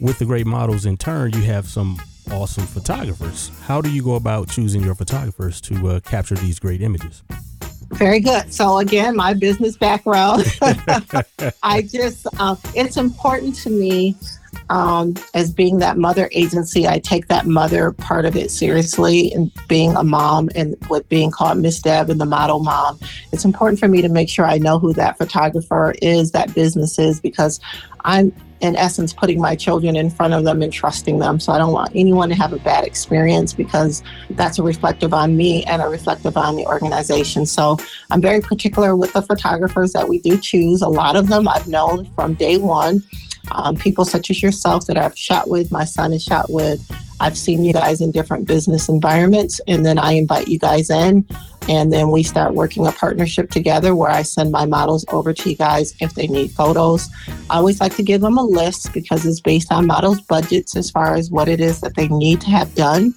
with 0.00 0.18
the 0.18 0.24
great 0.24 0.46
models 0.46 0.86
in 0.86 0.96
turn, 0.96 1.32
you 1.32 1.42
have 1.42 1.66
some 1.66 1.98
awesome 2.30 2.66
photographers. 2.66 3.50
How 3.62 3.80
do 3.80 3.90
you 3.90 4.02
go 4.02 4.14
about 4.14 4.48
choosing 4.48 4.82
your 4.82 4.94
photographers 4.94 5.60
to 5.62 5.88
uh, 5.88 6.00
capture 6.00 6.34
these 6.34 6.58
great 6.58 6.82
images? 6.82 7.22
Very 7.92 8.20
good. 8.20 8.52
So 8.52 8.78
again, 8.78 9.16
my 9.16 9.32
business 9.34 9.76
background, 9.76 10.44
I 11.62 11.82
just 11.82 12.26
uh, 12.38 12.56
it's 12.74 12.96
important 12.96 13.54
to 13.56 13.70
me 13.70 14.14
um, 14.70 15.14
as 15.34 15.52
being 15.52 15.78
that 15.78 15.96
mother 15.98 16.28
agency, 16.32 16.86
I 16.86 16.98
take 16.98 17.28
that 17.28 17.46
mother 17.46 17.92
part 17.92 18.24
of 18.24 18.36
it 18.36 18.50
seriously 18.50 19.32
and 19.32 19.50
being 19.68 19.96
a 19.96 20.04
mom 20.04 20.50
and 20.54 20.76
with 20.90 21.08
being 21.08 21.30
called 21.30 21.58
Miss 21.58 21.80
Deb 21.80 22.10
and 22.10 22.20
the 22.20 22.26
model 22.26 22.60
mom. 22.60 22.98
It's 23.32 23.44
important 23.44 23.78
for 23.78 23.88
me 23.88 24.02
to 24.02 24.08
make 24.08 24.28
sure 24.28 24.44
I 24.44 24.58
know 24.58 24.78
who 24.78 24.92
that 24.94 25.18
photographer 25.18 25.94
is, 26.02 26.32
that 26.32 26.54
business 26.54 26.98
is, 26.98 27.20
because 27.20 27.60
I'm 28.04 28.32
in 28.60 28.74
essence 28.74 29.12
putting 29.12 29.40
my 29.40 29.54
children 29.54 29.96
in 29.96 30.10
front 30.10 30.34
of 30.34 30.44
them 30.44 30.62
and 30.62 30.72
trusting 30.72 31.18
them. 31.18 31.38
So 31.38 31.52
I 31.52 31.58
don't 31.58 31.72
want 31.72 31.92
anyone 31.94 32.28
to 32.28 32.34
have 32.34 32.52
a 32.52 32.58
bad 32.58 32.84
experience 32.84 33.54
because 33.54 34.02
that's 34.30 34.58
a 34.58 34.62
reflective 34.62 35.14
on 35.14 35.36
me 35.36 35.64
and 35.64 35.80
a 35.80 35.86
reflective 35.86 36.36
on 36.36 36.56
the 36.56 36.66
organization. 36.66 37.46
So 37.46 37.78
I'm 38.10 38.20
very 38.20 38.40
particular 38.40 38.96
with 38.96 39.12
the 39.12 39.22
photographers 39.22 39.92
that 39.92 40.08
we 40.08 40.18
do 40.18 40.36
choose. 40.36 40.82
A 40.82 40.88
lot 40.88 41.14
of 41.14 41.28
them 41.28 41.46
I've 41.46 41.68
known 41.68 42.06
from 42.14 42.34
day 42.34 42.58
one 42.58 43.02
um, 43.52 43.76
people 43.76 44.04
such 44.04 44.30
as 44.30 44.42
yourself 44.42 44.86
that 44.86 44.96
I've 44.96 45.18
shot 45.18 45.48
with, 45.48 45.70
my 45.70 45.84
son 45.84 46.12
has 46.12 46.22
shot 46.22 46.50
with. 46.50 46.80
I've 47.20 47.36
seen 47.36 47.64
you 47.64 47.72
guys 47.72 48.00
in 48.00 48.12
different 48.12 48.46
business 48.46 48.88
environments, 48.88 49.60
and 49.66 49.84
then 49.84 49.98
I 49.98 50.12
invite 50.12 50.48
you 50.48 50.58
guys 50.58 50.88
in, 50.90 51.26
and 51.68 51.92
then 51.92 52.10
we 52.10 52.22
start 52.22 52.54
working 52.54 52.86
a 52.86 52.92
partnership 52.92 53.50
together 53.50 53.94
where 53.94 54.10
I 54.10 54.22
send 54.22 54.52
my 54.52 54.66
models 54.66 55.04
over 55.08 55.32
to 55.32 55.50
you 55.50 55.56
guys 55.56 55.94
if 56.00 56.14
they 56.14 56.28
need 56.28 56.52
photos. 56.52 57.08
I 57.50 57.56
always 57.56 57.80
like 57.80 57.96
to 57.96 58.02
give 58.02 58.20
them 58.20 58.38
a 58.38 58.42
list 58.42 58.92
because 58.94 59.26
it's 59.26 59.40
based 59.40 59.72
on 59.72 59.86
models' 59.86 60.20
budgets 60.20 60.76
as 60.76 60.90
far 60.90 61.14
as 61.14 61.30
what 61.30 61.48
it 61.48 61.60
is 61.60 61.80
that 61.80 61.96
they 61.96 62.08
need 62.08 62.40
to 62.42 62.50
have 62.50 62.74
done. 62.74 63.14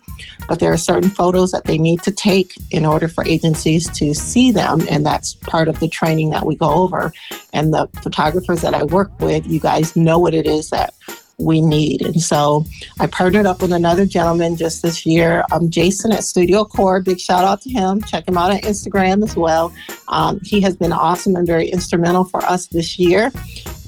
But 0.47 0.59
there 0.59 0.73
are 0.73 0.77
certain 0.77 1.09
photos 1.09 1.51
that 1.51 1.65
they 1.65 1.77
need 1.77 2.01
to 2.03 2.11
take 2.11 2.55
in 2.71 2.85
order 2.85 3.07
for 3.07 3.23
agencies 3.25 3.89
to 3.97 4.13
see 4.13 4.51
them, 4.51 4.81
and 4.89 5.05
that's 5.05 5.35
part 5.35 5.67
of 5.67 5.79
the 5.79 5.87
training 5.87 6.31
that 6.31 6.45
we 6.45 6.55
go 6.55 6.69
over. 6.69 7.13
And 7.53 7.73
the 7.73 7.87
photographers 8.01 8.61
that 8.61 8.73
I 8.73 8.83
work 8.83 9.17
with, 9.19 9.45
you 9.47 9.59
guys 9.59 9.95
know 9.95 10.17
what 10.17 10.33
it 10.33 10.47
is 10.47 10.69
that 10.71 10.93
we 11.41 11.61
need. 11.61 12.01
And 12.01 12.21
so 12.21 12.65
I 12.99 13.07
partnered 13.07 13.45
up 13.45 13.61
with 13.61 13.71
another 13.71 14.05
gentleman 14.05 14.55
just 14.55 14.81
this 14.81 15.05
year, 15.05 15.43
um, 15.51 15.69
Jason 15.69 16.11
at 16.11 16.23
Studio 16.23 16.65
Core. 16.65 17.01
Big 17.01 17.19
shout 17.19 17.43
out 17.43 17.61
to 17.61 17.69
him. 17.69 18.01
Check 18.03 18.27
him 18.27 18.37
out 18.37 18.51
on 18.51 18.59
Instagram 18.59 19.23
as 19.23 19.35
well. 19.35 19.73
Um, 20.07 20.39
he 20.43 20.61
has 20.61 20.75
been 20.75 20.93
awesome 20.93 21.35
and 21.35 21.47
very 21.47 21.67
instrumental 21.67 22.25
for 22.25 22.43
us 22.43 22.67
this 22.67 22.99
year. 22.99 23.31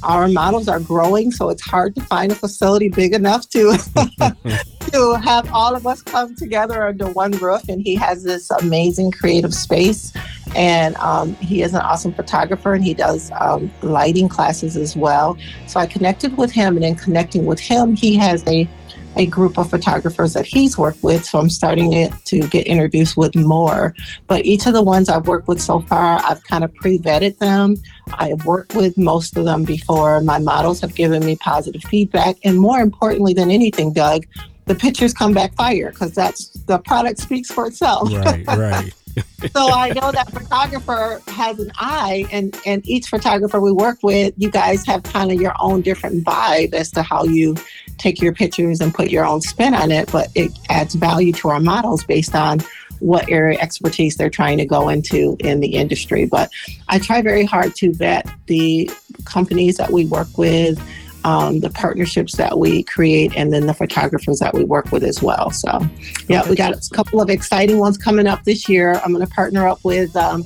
Our 0.03 0.27
models 0.27 0.67
are 0.67 0.79
growing, 0.79 1.31
so 1.31 1.49
it's 1.49 1.61
hard 1.61 1.95
to 1.95 2.01
find 2.01 2.31
a 2.31 2.35
facility 2.35 2.89
big 2.89 3.13
enough 3.13 3.47
to 3.49 3.77
to 4.91 5.21
have 5.23 5.49
all 5.53 5.75
of 5.75 5.87
us 5.87 6.01
come 6.01 6.35
together 6.35 6.85
under 6.87 7.07
one 7.07 7.31
roof. 7.31 7.69
And 7.69 7.81
he 7.81 7.95
has 7.95 8.23
this 8.23 8.51
amazing 8.51 9.11
creative 9.11 9.53
space 9.53 10.11
and 10.55 10.95
um, 10.97 11.35
he 11.35 11.61
is 11.61 11.73
an 11.73 11.81
awesome 11.81 12.13
photographer 12.13 12.73
and 12.73 12.83
he 12.83 12.93
does 12.93 13.31
um, 13.39 13.71
lighting 13.81 14.29
classes 14.29 14.77
as 14.77 14.95
well. 14.95 15.37
So 15.67 15.79
I 15.79 15.85
connected 15.85 16.37
with 16.37 16.51
him, 16.51 16.75
and 16.75 16.85
in 16.85 16.95
connecting 16.95 17.45
with 17.45 17.59
him, 17.59 17.95
he 17.95 18.15
has 18.15 18.45
a 18.47 18.67
a 19.15 19.25
group 19.27 19.57
of 19.57 19.69
photographers 19.69 20.33
that 20.33 20.45
he's 20.45 20.77
worked 20.77 21.03
with. 21.03 21.23
So 21.25 21.39
I'm 21.39 21.49
starting 21.49 21.91
to, 21.91 22.09
to 22.09 22.47
get 22.47 22.65
introduced 22.67 23.15
with 23.17 23.35
more. 23.35 23.93
But 24.27 24.45
each 24.45 24.65
of 24.65 24.73
the 24.73 24.81
ones 24.81 25.09
I've 25.09 25.27
worked 25.27 25.47
with 25.47 25.61
so 25.61 25.81
far, 25.81 26.19
I've 26.23 26.43
kind 26.45 26.63
of 26.63 26.73
pre 26.73 26.97
vetted 26.97 27.37
them. 27.37 27.77
I've 28.13 28.45
worked 28.45 28.75
with 28.75 28.97
most 28.97 29.37
of 29.37 29.45
them 29.45 29.63
before. 29.63 30.21
My 30.21 30.39
models 30.39 30.81
have 30.81 30.95
given 30.95 31.25
me 31.25 31.35
positive 31.35 31.83
feedback. 31.83 32.37
And 32.43 32.59
more 32.59 32.79
importantly 32.79 33.33
than 33.33 33.51
anything, 33.51 33.93
Doug, 33.93 34.25
the 34.65 34.75
pictures 34.75 35.13
come 35.13 35.33
back 35.33 35.53
fire 35.55 35.91
because 35.91 36.13
that's 36.13 36.47
the 36.47 36.79
product 36.79 37.19
speaks 37.19 37.51
for 37.51 37.67
itself. 37.67 38.11
Right, 38.11 38.47
right. 38.47 38.93
so 39.51 39.69
I 39.69 39.89
know 39.89 40.11
that 40.11 40.31
photographer 40.31 41.21
has 41.27 41.59
an 41.59 41.71
eye, 41.77 42.25
and 42.31 42.57
and 42.65 42.87
each 42.87 43.07
photographer 43.07 43.59
we 43.59 43.71
work 43.71 43.99
with, 44.03 44.33
you 44.37 44.49
guys 44.49 44.85
have 44.85 45.03
kind 45.03 45.31
of 45.31 45.41
your 45.41 45.53
own 45.59 45.81
different 45.81 46.23
vibe 46.23 46.73
as 46.73 46.91
to 46.91 47.03
how 47.03 47.23
you 47.23 47.55
take 47.97 48.21
your 48.21 48.33
pictures 48.33 48.81
and 48.81 48.93
put 48.93 49.09
your 49.09 49.25
own 49.25 49.41
spin 49.41 49.73
on 49.73 49.91
it. 49.91 50.11
But 50.11 50.29
it 50.35 50.51
adds 50.69 50.95
value 50.95 51.33
to 51.33 51.49
our 51.49 51.59
models 51.59 52.03
based 52.03 52.35
on 52.35 52.59
what 52.99 53.29
area 53.29 53.59
expertise 53.59 54.15
they're 54.15 54.29
trying 54.29 54.57
to 54.57 54.65
go 54.65 54.87
into 54.87 55.35
in 55.39 55.59
the 55.59 55.75
industry. 55.75 56.25
But 56.25 56.49
I 56.87 56.99
try 56.99 57.21
very 57.21 57.43
hard 57.43 57.75
to 57.75 57.93
vet 57.93 58.29
the 58.45 58.89
companies 59.25 59.75
that 59.77 59.91
we 59.91 60.05
work 60.05 60.37
with, 60.37 60.81
um, 61.23 61.59
the 61.59 61.69
partnerships 61.69 62.35
that 62.35 62.57
we 62.57 62.83
create, 62.83 63.35
and 63.35 63.53
then 63.53 63.67
the 63.67 63.73
photographers 63.73 64.39
that 64.39 64.53
we 64.53 64.63
work 64.63 64.91
with 64.91 65.03
as 65.03 65.21
well. 65.21 65.51
So, 65.51 65.79
yeah, 66.27 66.47
we 66.49 66.55
got 66.55 66.73
a 66.73 66.89
couple 66.93 67.21
of 67.21 67.29
exciting 67.29 67.79
ones 67.79 67.97
coming 67.97 68.27
up 68.27 68.43
this 68.43 68.67
year. 68.67 68.99
I'm 69.03 69.13
going 69.13 69.25
to 69.25 69.33
partner 69.33 69.67
up 69.67 69.79
with. 69.83 70.15
Um, 70.15 70.45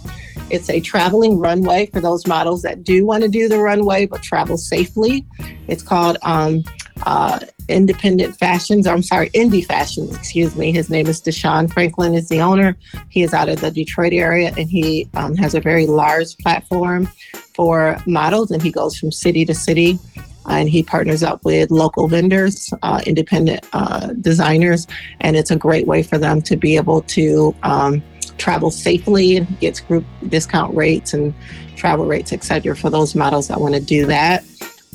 it's 0.50 0.70
a 0.70 0.80
traveling 0.80 1.40
runway 1.40 1.88
for 1.88 2.00
those 2.00 2.26
models 2.26 2.62
that 2.62 2.84
do 2.84 3.06
want 3.06 3.24
to 3.24 3.30
do 3.30 3.50
the 3.50 3.58
runway 3.58 4.06
but 4.06 4.24
travel 4.24 4.58
safely. 4.58 5.26
It's 5.68 5.84
called 5.84 6.18
um, 6.22 6.64
uh, 7.06 7.40
Independent 7.68 8.38
Fashions. 8.38 8.88
or 8.88 8.92
I'm 8.92 9.04
sorry, 9.04 9.30
Indie 9.32 9.66
Fashions. 9.66 10.16
Excuse 10.16 10.56
me. 10.56 10.72
His 10.72 10.90
name 10.90 11.08
is 11.08 11.22
Deshaun 11.22 11.72
Franklin. 11.72 12.14
Is 12.14 12.30
the 12.30 12.40
owner. 12.40 12.78
He 13.10 13.24
is 13.24 13.34
out 13.34 13.50
of 13.50 13.60
the 13.60 13.72
Detroit 13.72 14.14
area, 14.14 14.54
and 14.58 14.70
he 14.70 15.10
um, 15.16 15.36
has 15.36 15.54
a 15.54 15.60
very 15.60 15.86
large 15.86 16.38
platform 16.38 17.08
for 17.54 17.98
models, 18.06 18.52
and 18.52 18.62
he 18.62 18.72
goes 18.72 18.98
from 18.98 19.12
city 19.12 19.44
to 19.46 19.54
city. 19.54 20.00
And 20.48 20.70
he 20.70 20.84
partners 20.84 21.24
up 21.24 21.44
with 21.44 21.72
local 21.72 22.08
vendors, 22.08 22.74
uh, 22.82 23.01
independent 23.06 23.66
uh, 23.74 24.13
designers, 24.22 24.88
and 25.22 25.36
it's 25.36 25.51
a 25.51 25.56
great 25.56 25.88
way 25.88 26.04
for 26.04 26.18
them 26.18 26.42
to 26.44 26.56
be 26.56 26.75
able 26.75 27.01
to 27.01 27.56
um, 27.63 28.04
travel 28.38 28.72
safely 28.72 29.38
and 29.38 29.60
gets 29.60 29.80
group 29.80 30.06
discount 30.30 30.75
rates 30.75 31.13
and 31.13 31.34
travel 31.75 32.06
rates, 32.06 32.34
etc. 32.34 32.75
for 32.75 32.89
those 32.89 33.16
models 33.16 33.48
that 33.48 33.60
want 33.60 33.75
to 33.75 33.82
do 33.82 34.06
that. 34.06 34.44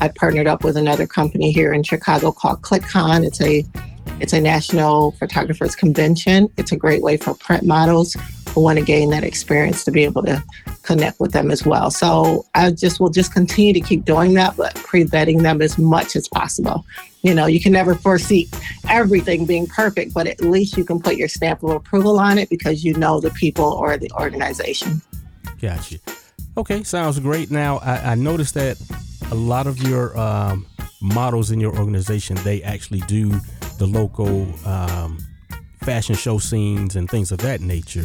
I 0.00 0.08
partnered 0.08 0.46
up 0.46 0.64
with 0.64 0.76
another 0.76 1.06
company 1.06 1.52
here 1.52 1.72
in 1.72 1.82
Chicago 1.82 2.32
called 2.32 2.62
ClickCon. 2.62 3.24
It's 3.24 3.40
a 3.40 3.64
it's 4.20 4.32
a 4.32 4.40
national 4.40 5.12
photographers 5.12 5.74
convention. 5.74 6.48
It's 6.56 6.72
a 6.72 6.76
great 6.76 7.02
way 7.02 7.16
for 7.16 7.34
print 7.34 7.64
models 7.64 8.16
want 8.60 8.78
to 8.78 8.84
gain 8.84 9.10
that 9.10 9.24
experience 9.24 9.84
to 9.84 9.90
be 9.90 10.04
able 10.04 10.22
to 10.24 10.42
connect 10.82 11.20
with 11.20 11.32
them 11.32 11.50
as 11.50 11.64
well. 11.64 11.90
So 11.90 12.44
I 12.54 12.70
just 12.70 13.00
will 13.00 13.10
just 13.10 13.32
continue 13.32 13.72
to 13.72 13.80
keep 13.80 14.04
doing 14.04 14.34
that, 14.34 14.56
but 14.56 14.74
pre-vetting 14.74 15.42
them 15.42 15.62
as 15.62 15.78
much 15.78 16.16
as 16.16 16.28
possible. 16.28 16.84
You 17.22 17.34
know, 17.34 17.46
you 17.46 17.60
can 17.60 17.72
never 17.72 17.94
foresee 17.94 18.48
everything 18.88 19.46
being 19.46 19.66
perfect, 19.66 20.12
but 20.12 20.26
at 20.26 20.40
least 20.40 20.76
you 20.76 20.84
can 20.84 21.00
put 21.00 21.16
your 21.16 21.28
stamp 21.28 21.62
of 21.62 21.70
approval 21.70 22.18
on 22.18 22.38
it 22.38 22.50
because 22.50 22.84
you 22.84 22.94
know 22.94 23.20
the 23.20 23.30
people 23.30 23.64
or 23.64 23.96
the 23.96 24.10
organization. 24.12 25.00
Gotcha. 25.60 25.98
Okay, 26.56 26.82
sounds 26.82 27.18
great. 27.20 27.50
Now 27.50 27.78
I, 27.78 28.12
I 28.12 28.14
noticed 28.16 28.54
that 28.54 28.76
a 29.30 29.34
lot 29.34 29.66
of 29.66 29.80
your 29.82 30.18
um, 30.18 30.66
models 31.00 31.50
in 31.50 31.60
your 31.60 31.76
organization 31.78 32.36
they 32.44 32.62
actually 32.62 33.00
do 33.00 33.30
the 33.78 33.86
local 33.86 34.46
um, 34.66 35.18
fashion 35.82 36.14
show 36.14 36.38
scenes 36.38 36.96
and 36.96 37.08
things 37.08 37.32
of 37.32 37.38
that 37.38 37.60
nature. 37.60 38.04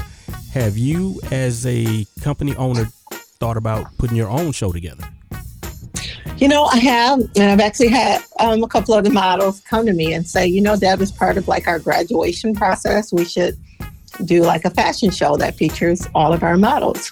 Have 0.58 0.76
you, 0.76 1.22
as 1.30 1.68
a 1.68 2.04
company 2.24 2.56
owner, 2.56 2.86
thought 3.40 3.58
about 3.58 3.96
putting 4.00 4.18
your 4.18 4.28
own 4.28 4.52
show 4.52 4.72
together? 4.72 5.04
You 6.38 6.48
know, 6.48 6.64
I 6.64 6.78
have, 6.78 7.20
and 7.20 7.52
I've 7.52 7.60
actually 7.60 7.90
had 7.90 8.24
um, 8.40 8.64
a 8.64 8.68
couple 8.68 8.96
of 8.96 9.04
the 9.04 9.12
models 9.12 9.60
come 9.60 9.86
to 9.86 9.94
me 9.94 10.14
and 10.14 10.28
say, 10.28 10.48
you 10.48 10.60
know, 10.60 10.76
Deb, 10.76 11.00
as 11.00 11.12
part 11.12 11.38
of 11.38 11.48
like 11.48 11.68
our 11.68 11.78
graduation 11.78 12.56
process, 12.56 13.14
we 13.14 13.24
should 13.24 13.56
do 14.26 14.42
like 14.42 14.66
a 14.66 14.72
fashion 14.72 15.12
show 15.12 15.38
that 15.38 15.54
features 15.54 16.08
all 16.16 16.34
of 16.34 16.42
our 16.42 16.58
models 16.58 17.12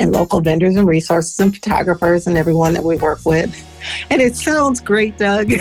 and 0.00 0.10
local 0.10 0.40
vendors 0.40 0.74
and 0.74 0.88
resources 0.88 1.38
and 1.38 1.54
photographers 1.54 2.26
and 2.26 2.36
everyone 2.36 2.72
that 2.72 2.82
we 2.82 2.96
work 2.96 3.24
with. 3.24 3.64
And 4.10 4.20
it 4.20 4.34
sounds 4.34 4.80
great, 4.80 5.16
Doug. 5.18 5.50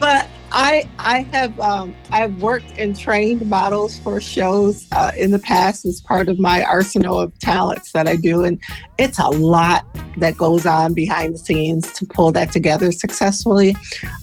but 0.00 0.26
I 0.58 0.88
I 0.98 1.20
have 1.32 1.58
um, 1.60 1.94
I've 2.10 2.42
worked 2.42 2.72
and 2.78 2.98
trained 2.98 3.48
models 3.48 3.96
for 4.00 4.20
shows 4.20 4.88
uh, 4.90 5.12
in 5.16 5.30
the 5.30 5.38
past 5.38 5.86
as 5.86 6.00
part 6.00 6.28
of 6.28 6.40
my 6.40 6.64
arsenal 6.64 7.20
of 7.20 7.38
talents 7.38 7.92
that 7.92 8.08
I 8.08 8.16
do, 8.16 8.42
and 8.42 8.60
it's 8.98 9.20
a 9.20 9.28
lot 9.28 9.86
that 10.16 10.36
goes 10.36 10.66
on 10.66 10.94
behind 10.94 11.34
the 11.34 11.38
scenes 11.38 11.92
to 11.92 12.06
pull 12.06 12.32
that 12.32 12.50
together 12.50 12.90
successfully. 12.90 13.76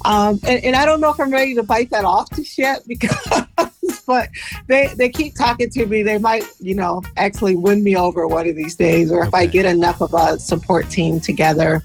Um, 0.04 0.42
and, 0.46 0.62
and, 0.66 0.76
I 0.76 0.86
don't 0.86 1.00
know 1.00 1.10
if 1.10 1.22
I'm 1.22 1.32
ready 1.32 1.56
to 1.56 1.64
bite 1.64 1.90
that 1.92 2.04
off 2.04 2.30
just 2.32 2.58
yet 2.58 2.82
because, 2.88 3.46
but 4.06 4.28
they 4.68 4.94
they 4.98 5.08
keep 5.08 5.36
talking 5.36 5.70
to 5.70 5.86
me. 5.86 6.04
They 6.04 6.18
might 6.18 6.44
you 6.60 6.76
know 6.76 7.02
actually 7.16 7.56
win 7.56 7.82
me 7.82 7.96
over 7.96 8.28
one 8.28 8.46
of 8.50 8.58
these 8.58 8.76
days, 8.76 9.10
or 9.10 9.22
if 9.22 9.30
okay. 9.30 9.44
I 9.44 9.46
get 9.46 9.64
enough 9.64 10.02
of 10.02 10.14
a 10.14 10.38
support 10.38 10.90
team 10.90 11.22
together 11.22 11.82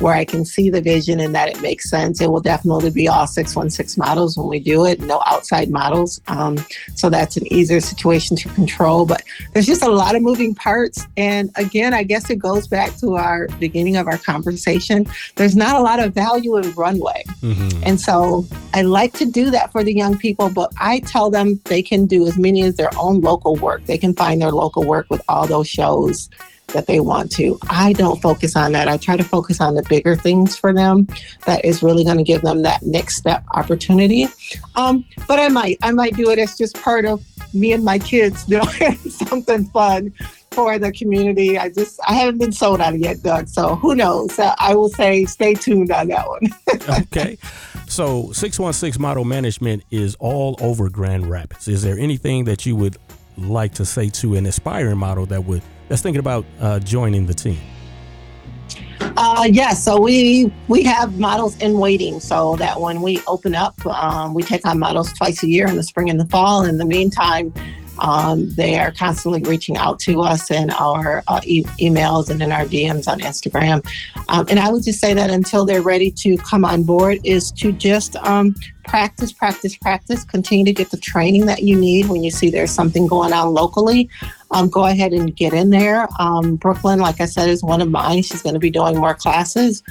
where 0.00 0.14
I 0.14 0.24
can 0.24 0.44
see 0.44 0.70
the 0.70 0.80
vision 0.80 1.20
and 1.20 1.34
that 1.34 1.48
it 1.48 1.60
makes 1.60 1.88
sense. 1.88 2.20
It 2.20 2.30
will 2.30 2.40
definitely 2.40 2.90
be 2.90 3.08
all 3.08 3.26
616 3.26 4.00
models 4.00 4.36
when 4.36 4.48
we 4.48 4.58
do 4.58 4.84
it, 4.86 5.00
no 5.00 5.22
outside 5.26 5.70
models. 5.70 6.20
Um, 6.26 6.58
so 6.94 7.08
that's 7.10 7.36
an 7.36 7.52
easier 7.52 7.80
situation 7.80 8.36
to 8.38 8.48
control. 8.50 9.06
But 9.06 9.22
there's 9.52 9.66
just 9.66 9.82
a 9.82 9.90
lot 9.90 10.16
of 10.16 10.22
moving 10.22 10.54
parts. 10.54 11.06
And 11.16 11.50
again, 11.56 11.94
I 11.94 12.02
guess 12.02 12.30
it 12.30 12.36
goes 12.36 12.66
back 12.66 12.96
to 12.96 13.14
our 13.14 13.48
beginning 13.60 13.96
of 13.96 14.06
our 14.06 14.18
conversation. 14.18 15.06
There's 15.36 15.56
not 15.56 15.76
a 15.76 15.80
lot 15.80 16.00
of 16.00 16.12
value 16.14 16.56
in 16.56 16.72
runway. 16.72 17.22
Mm-hmm. 17.40 17.82
And 17.84 18.00
so 18.00 18.46
I 18.72 18.82
like 18.82 19.12
to 19.14 19.26
do 19.26 19.50
that 19.50 19.72
for 19.72 19.84
the 19.84 19.94
young 19.94 20.18
people, 20.18 20.50
but 20.50 20.72
I 20.78 21.00
tell 21.00 21.30
them 21.30 21.60
they 21.64 21.82
can 21.82 22.06
do 22.06 22.26
as 22.26 22.36
many 22.36 22.62
as 22.62 22.76
their 22.76 22.90
own 22.98 23.20
local 23.20 23.56
work. 23.56 23.84
They 23.86 23.98
can 23.98 24.14
find 24.14 24.40
their 24.40 24.50
local 24.50 24.84
work 24.84 25.06
with 25.10 25.22
all 25.28 25.46
those 25.46 25.68
shows 25.68 26.28
that 26.74 26.86
they 26.86 27.00
want 27.00 27.32
to. 27.32 27.58
I 27.70 27.94
don't 27.94 28.20
focus 28.20 28.54
on 28.54 28.72
that. 28.72 28.86
I 28.86 28.98
try 28.98 29.16
to 29.16 29.24
focus 29.24 29.60
on 29.60 29.74
the 29.74 29.82
bigger 29.84 30.14
things 30.14 30.56
for 30.56 30.74
them 30.74 31.08
that 31.46 31.64
is 31.64 31.82
really 31.82 32.04
going 32.04 32.18
to 32.18 32.22
give 32.22 32.42
them 32.42 32.62
that 32.62 32.82
next 32.82 33.16
step 33.16 33.42
opportunity. 33.52 34.26
Um, 34.74 35.04
but 35.26 35.40
I 35.40 35.48
might, 35.48 35.78
I 35.82 35.92
might 35.92 36.14
do 36.14 36.30
it 36.30 36.38
as 36.38 36.58
just 36.58 36.80
part 36.82 37.06
of 37.06 37.24
me 37.54 37.72
and 37.72 37.84
my 37.84 37.98
kids 37.98 38.44
doing 38.46 38.96
something 39.08 39.64
fun 39.66 40.12
for 40.50 40.78
the 40.78 40.92
community. 40.92 41.58
I 41.58 41.70
just, 41.70 41.98
I 42.06 42.14
haven't 42.14 42.38
been 42.38 42.52
sold 42.52 42.80
on 42.80 42.96
it 42.96 43.00
yet, 43.00 43.22
Doug. 43.22 43.48
So 43.48 43.76
who 43.76 43.94
knows? 43.94 44.38
I 44.38 44.74
will 44.74 44.90
say 44.90 45.24
stay 45.24 45.54
tuned 45.54 45.90
on 45.90 46.08
that 46.08 46.28
one. 46.28 46.42
okay. 47.02 47.38
So 47.86 48.32
616 48.32 49.00
Model 49.00 49.24
Management 49.24 49.84
is 49.90 50.16
all 50.16 50.56
over 50.60 50.88
Grand 50.88 51.28
Rapids. 51.28 51.68
Is 51.68 51.82
there 51.82 51.98
anything 51.98 52.44
that 52.44 52.66
you 52.66 52.76
would 52.76 52.96
like 53.36 53.74
to 53.74 53.84
say 53.84 54.08
to 54.08 54.36
an 54.36 54.46
aspiring 54.46 54.98
model 54.98 55.26
that 55.26 55.44
would 55.44 55.62
that's 55.88 56.02
thinking 56.02 56.20
about 56.20 56.44
uh, 56.60 56.78
joining 56.80 57.26
the 57.26 57.34
team? 57.34 57.58
Uh, 59.16 59.44
yes, 59.46 59.54
yeah, 59.54 59.70
so 59.70 60.00
we 60.00 60.52
we 60.66 60.82
have 60.82 61.18
models 61.18 61.56
in 61.58 61.78
waiting, 61.78 62.18
so 62.18 62.56
that 62.56 62.80
when 62.80 63.00
we 63.00 63.20
open 63.26 63.54
up, 63.54 63.84
um, 63.86 64.34
we 64.34 64.42
take 64.42 64.66
on 64.66 64.78
models 64.78 65.12
twice 65.12 65.42
a 65.42 65.48
year 65.48 65.66
in 65.68 65.76
the 65.76 65.82
spring 65.82 66.10
and 66.10 66.18
the 66.18 66.26
fall. 66.26 66.64
In 66.64 66.78
the 66.78 66.84
meantime, 66.84 67.52
um, 67.98 68.50
they 68.54 68.78
are 68.78 68.92
constantly 68.92 69.42
reaching 69.42 69.76
out 69.76 69.98
to 70.00 70.22
us 70.22 70.50
in 70.50 70.70
our 70.70 71.22
uh, 71.28 71.40
e- 71.44 71.64
emails 71.80 72.30
and 72.30 72.42
in 72.42 72.52
our 72.52 72.64
DMs 72.64 73.08
on 73.08 73.20
Instagram. 73.20 73.84
Um, 74.28 74.46
and 74.48 74.58
I 74.58 74.70
would 74.70 74.84
just 74.84 75.00
say 75.00 75.14
that 75.14 75.30
until 75.30 75.64
they're 75.64 75.82
ready 75.82 76.10
to 76.12 76.36
come 76.38 76.64
on 76.64 76.82
board, 76.82 77.18
is 77.24 77.52
to 77.52 77.72
just 77.72 78.16
um, 78.16 78.54
practice, 78.86 79.32
practice, 79.32 79.76
practice. 79.76 80.24
Continue 80.24 80.64
to 80.64 80.72
get 80.72 80.90
the 80.90 80.96
training 80.96 81.46
that 81.46 81.62
you 81.62 81.78
need 81.78 82.06
when 82.06 82.22
you 82.22 82.30
see 82.30 82.50
there's 82.50 82.70
something 82.70 83.06
going 83.06 83.32
on 83.32 83.52
locally. 83.52 84.08
Um, 84.50 84.68
go 84.68 84.86
ahead 84.86 85.12
and 85.12 85.34
get 85.34 85.52
in 85.52 85.70
there. 85.70 86.08
Um, 86.18 86.56
Brooklyn, 86.56 87.00
like 87.00 87.20
I 87.20 87.26
said, 87.26 87.48
is 87.48 87.62
one 87.62 87.80
of 87.80 87.90
mine. 87.90 88.22
She's 88.22 88.42
going 88.42 88.54
to 88.54 88.60
be 88.60 88.70
doing 88.70 88.96
more 88.96 89.14
classes. 89.14 89.82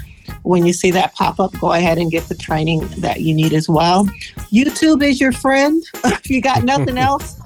When 0.43 0.65
you 0.65 0.71
see 0.71 0.91
that 0.91 1.13
pop 1.15 1.39
up, 1.39 1.57
go 1.59 1.73
ahead 1.73 1.97
and 1.97 2.09
get 2.09 2.29
the 2.29 2.35
training 2.35 2.87
that 2.99 3.21
you 3.21 3.33
need 3.33 3.53
as 3.53 3.67
well. 3.67 4.05
YouTube 4.51 5.03
is 5.03 5.19
your 5.19 5.33
friend. 5.33 5.83
if 6.05 6.29
you 6.29 6.41
got 6.41 6.63
nothing 6.63 6.97
else, 7.09 7.41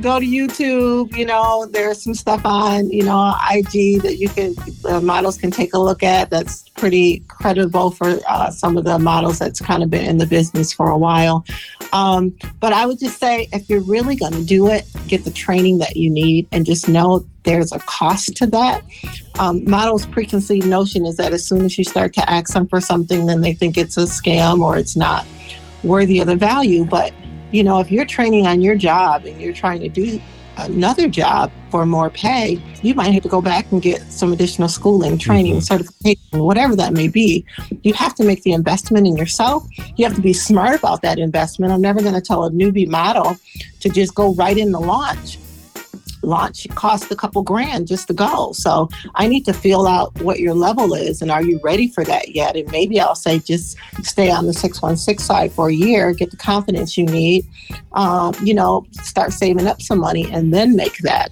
go 0.00 0.20
to 0.20 0.26
YouTube. 0.26 1.16
You 1.16 1.26
know, 1.26 1.66
there's 1.66 2.02
some 2.02 2.14
stuff 2.14 2.42
on, 2.44 2.90
you 2.90 3.02
know, 3.04 3.34
IG 3.50 4.02
that 4.02 4.16
you 4.18 4.28
can, 4.28 4.54
the 4.82 5.00
models 5.02 5.38
can 5.38 5.50
take 5.50 5.74
a 5.74 5.78
look 5.78 6.02
at. 6.02 6.30
That's 6.30 6.68
pretty 6.70 7.20
credible 7.28 7.90
for 7.90 8.18
uh, 8.28 8.50
some 8.50 8.76
of 8.76 8.84
the 8.84 8.98
models 8.98 9.38
that's 9.38 9.60
kind 9.60 9.82
of 9.82 9.90
been 9.90 10.04
in 10.04 10.18
the 10.18 10.26
business 10.26 10.72
for 10.72 10.90
a 10.90 10.98
while. 10.98 11.44
Um, 11.92 12.36
but 12.60 12.72
I 12.72 12.86
would 12.86 12.98
just 12.98 13.18
say 13.18 13.48
if 13.52 13.68
you're 13.68 13.82
really 13.82 14.16
going 14.16 14.32
to 14.32 14.44
do 14.44 14.68
it, 14.68 14.86
get 15.08 15.24
the 15.24 15.30
training 15.30 15.78
that 15.78 15.96
you 15.96 16.10
need 16.10 16.48
and 16.52 16.66
just 16.66 16.88
know 16.88 17.24
there's 17.44 17.72
a 17.72 17.78
cost 17.80 18.36
to 18.36 18.46
that. 18.48 18.82
Um, 19.38 19.64
models' 19.68 20.04
preconceived 20.06 20.66
notion 20.66 21.06
is 21.06 21.16
that 21.16 21.32
as 21.32 21.46
soon 21.46 21.64
as 21.64 21.78
you 21.78 21.84
start 21.84 22.12
to 22.14 22.30
ask 22.30 22.52
them 22.52 22.66
for 22.66 22.80
something, 22.80 23.26
then 23.26 23.40
they 23.40 23.54
think 23.54 23.78
it's 23.78 23.96
a 23.96 24.02
scam 24.02 24.60
or 24.60 24.76
it's 24.76 24.96
not 24.96 25.24
worthy 25.84 26.18
of 26.18 26.26
the 26.26 26.36
value. 26.36 26.84
But 26.84 27.12
you 27.56 27.64
know, 27.64 27.80
if 27.80 27.90
you're 27.90 28.04
training 28.04 28.46
on 28.46 28.60
your 28.60 28.76
job 28.76 29.24
and 29.24 29.40
you're 29.40 29.54
trying 29.54 29.80
to 29.80 29.88
do 29.88 30.20
another 30.58 31.08
job 31.08 31.50
for 31.70 31.86
more 31.86 32.10
pay, 32.10 32.60
you 32.82 32.94
might 32.94 33.12
have 33.12 33.22
to 33.22 33.30
go 33.30 33.40
back 33.40 33.72
and 33.72 33.80
get 33.80 34.02
some 34.12 34.30
additional 34.30 34.68
schooling, 34.68 35.16
training, 35.16 35.54
mm-hmm. 35.54 35.60
certification, 35.60 36.44
whatever 36.44 36.76
that 36.76 36.92
may 36.92 37.08
be. 37.08 37.46
You 37.82 37.94
have 37.94 38.14
to 38.16 38.24
make 38.24 38.42
the 38.42 38.52
investment 38.52 39.06
in 39.06 39.16
yourself. 39.16 39.66
You 39.96 40.04
have 40.04 40.14
to 40.16 40.20
be 40.20 40.34
smart 40.34 40.78
about 40.78 41.00
that 41.00 41.18
investment. 41.18 41.72
I'm 41.72 41.80
never 41.80 42.02
going 42.02 42.14
to 42.14 42.20
tell 42.20 42.44
a 42.44 42.50
newbie 42.50 42.88
model 42.88 43.38
to 43.80 43.88
just 43.88 44.14
go 44.14 44.34
right 44.34 44.58
in 44.58 44.72
the 44.72 44.80
launch 44.80 45.38
launch 46.26 46.66
cost 46.74 47.10
a 47.10 47.16
couple 47.16 47.42
grand 47.42 47.86
just 47.86 48.08
to 48.08 48.14
go. 48.14 48.52
So 48.52 48.88
I 49.14 49.26
need 49.28 49.44
to 49.46 49.52
feel 49.52 49.86
out 49.86 50.20
what 50.20 50.40
your 50.40 50.54
level 50.54 50.94
is 50.94 51.22
and 51.22 51.30
are 51.30 51.42
you 51.42 51.60
ready 51.62 51.88
for 51.88 52.04
that 52.04 52.34
yet? 52.34 52.56
And 52.56 52.70
maybe 52.70 53.00
I'll 53.00 53.14
say 53.14 53.38
just 53.38 53.76
stay 54.02 54.30
on 54.30 54.46
the 54.46 54.52
616 54.52 55.24
side 55.24 55.52
for 55.52 55.68
a 55.68 55.74
year, 55.74 56.12
get 56.12 56.30
the 56.30 56.36
confidence 56.36 56.96
you 56.98 57.06
need, 57.06 57.46
um, 57.92 58.34
you 58.42 58.54
know, 58.54 58.86
start 58.92 59.32
saving 59.32 59.66
up 59.66 59.80
some 59.80 59.98
money 59.98 60.30
and 60.30 60.52
then 60.52 60.76
make 60.76 60.98
that 60.98 61.30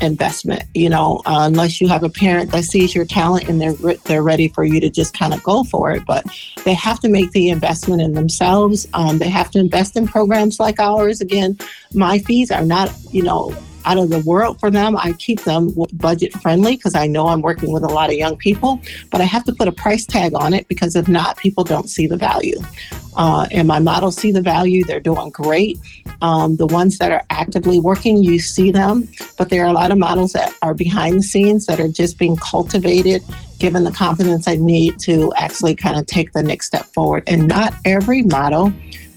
investment 0.00 0.64
you 0.74 0.88
know 0.88 1.22
uh, 1.24 1.42
unless 1.42 1.80
you 1.80 1.86
have 1.86 2.02
a 2.02 2.08
parent 2.08 2.50
that 2.50 2.64
sees 2.64 2.94
your 2.94 3.04
talent 3.04 3.48
and 3.48 3.60
they're 3.60 3.74
they're 4.06 4.24
ready 4.24 4.48
for 4.48 4.64
you 4.64 4.80
to 4.80 4.90
just 4.90 5.16
kind 5.16 5.32
of 5.32 5.40
go 5.44 5.62
for 5.62 5.92
it 5.92 6.04
but 6.04 6.26
they 6.64 6.74
have 6.74 6.98
to 6.98 7.08
make 7.08 7.30
the 7.30 7.48
investment 7.48 8.02
in 8.02 8.12
themselves 8.12 8.88
um, 8.94 9.18
they 9.18 9.28
have 9.28 9.50
to 9.52 9.58
invest 9.58 9.96
in 9.96 10.06
programs 10.06 10.58
like 10.58 10.80
ours 10.80 11.20
again 11.20 11.56
my 11.92 12.18
fees 12.18 12.50
are 12.50 12.64
not 12.64 12.92
you 13.12 13.22
know 13.22 13.54
out 13.84 13.98
of 13.98 14.10
the 14.10 14.20
world 14.20 14.60
for 14.60 14.70
them. 14.70 14.96
I 14.96 15.12
keep 15.12 15.42
them 15.42 15.74
budget 15.94 16.32
friendly 16.34 16.76
because 16.76 16.94
I 16.94 17.06
know 17.06 17.28
I'm 17.28 17.42
working 17.42 17.72
with 17.72 17.82
a 17.82 17.88
lot 17.88 18.10
of 18.10 18.16
young 18.16 18.36
people, 18.36 18.80
but 19.10 19.20
I 19.20 19.24
have 19.24 19.44
to 19.44 19.52
put 19.52 19.68
a 19.68 19.72
price 19.72 20.06
tag 20.06 20.34
on 20.34 20.52
it 20.54 20.68
because 20.68 20.96
if 20.96 21.08
not, 21.08 21.36
people 21.36 21.64
don't 21.64 21.88
see 21.88 22.06
the 22.06 22.16
value. 22.16 22.60
Uh, 23.16 23.46
and 23.52 23.68
my 23.68 23.78
models 23.78 24.16
see 24.16 24.32
the 24.32 24.42
value, 24.42 24.84
they're 24.84 25.00
doing 25.00 25.30
great. 25.30 25.78
Um, 26.20 26.56
the 26.56 26.66
ones 26.66 26.98
that 26.98 27.12
are 27.12 27.22
actively 27.30 27.78
working, 27.78 28.22
you 28.22 28.38
see 28.38 28.70
them, 28.70 29.08
but 29.38 29.50
there 29.50 29.62
are 29.64 29.68
a 29.68 29.72
lot 29.72 29.92
of 29.92 29.98
models 29.98 30.32
that 30.32 30.52
are 30.62 30.74
behind 30.74 31.18
the 31.18 31.22
scenes 31.22 31.66
that 31.66 31.78
are 31.78 31.88
just 31.88 32.18
being 32.18 32.36
cultivated, 32.36 33.22
given 33.58 33.84
the 33.84 33.92
confidence 33.92 34.48
I 34.48 34.56
need 34.56 34.98
to 35.00 35.32
actually 35.36 35.76
kind 35.76 35.98
of 35.98 36.06
take 36.06 36.32
the 36.32 36.42
next 36.42 36.66
step 36.66 36.86
forward. 36.86 37.22
And 37.26 37.46
not 37.46 37.74
every 37.84 38.22
model 38.22 38.72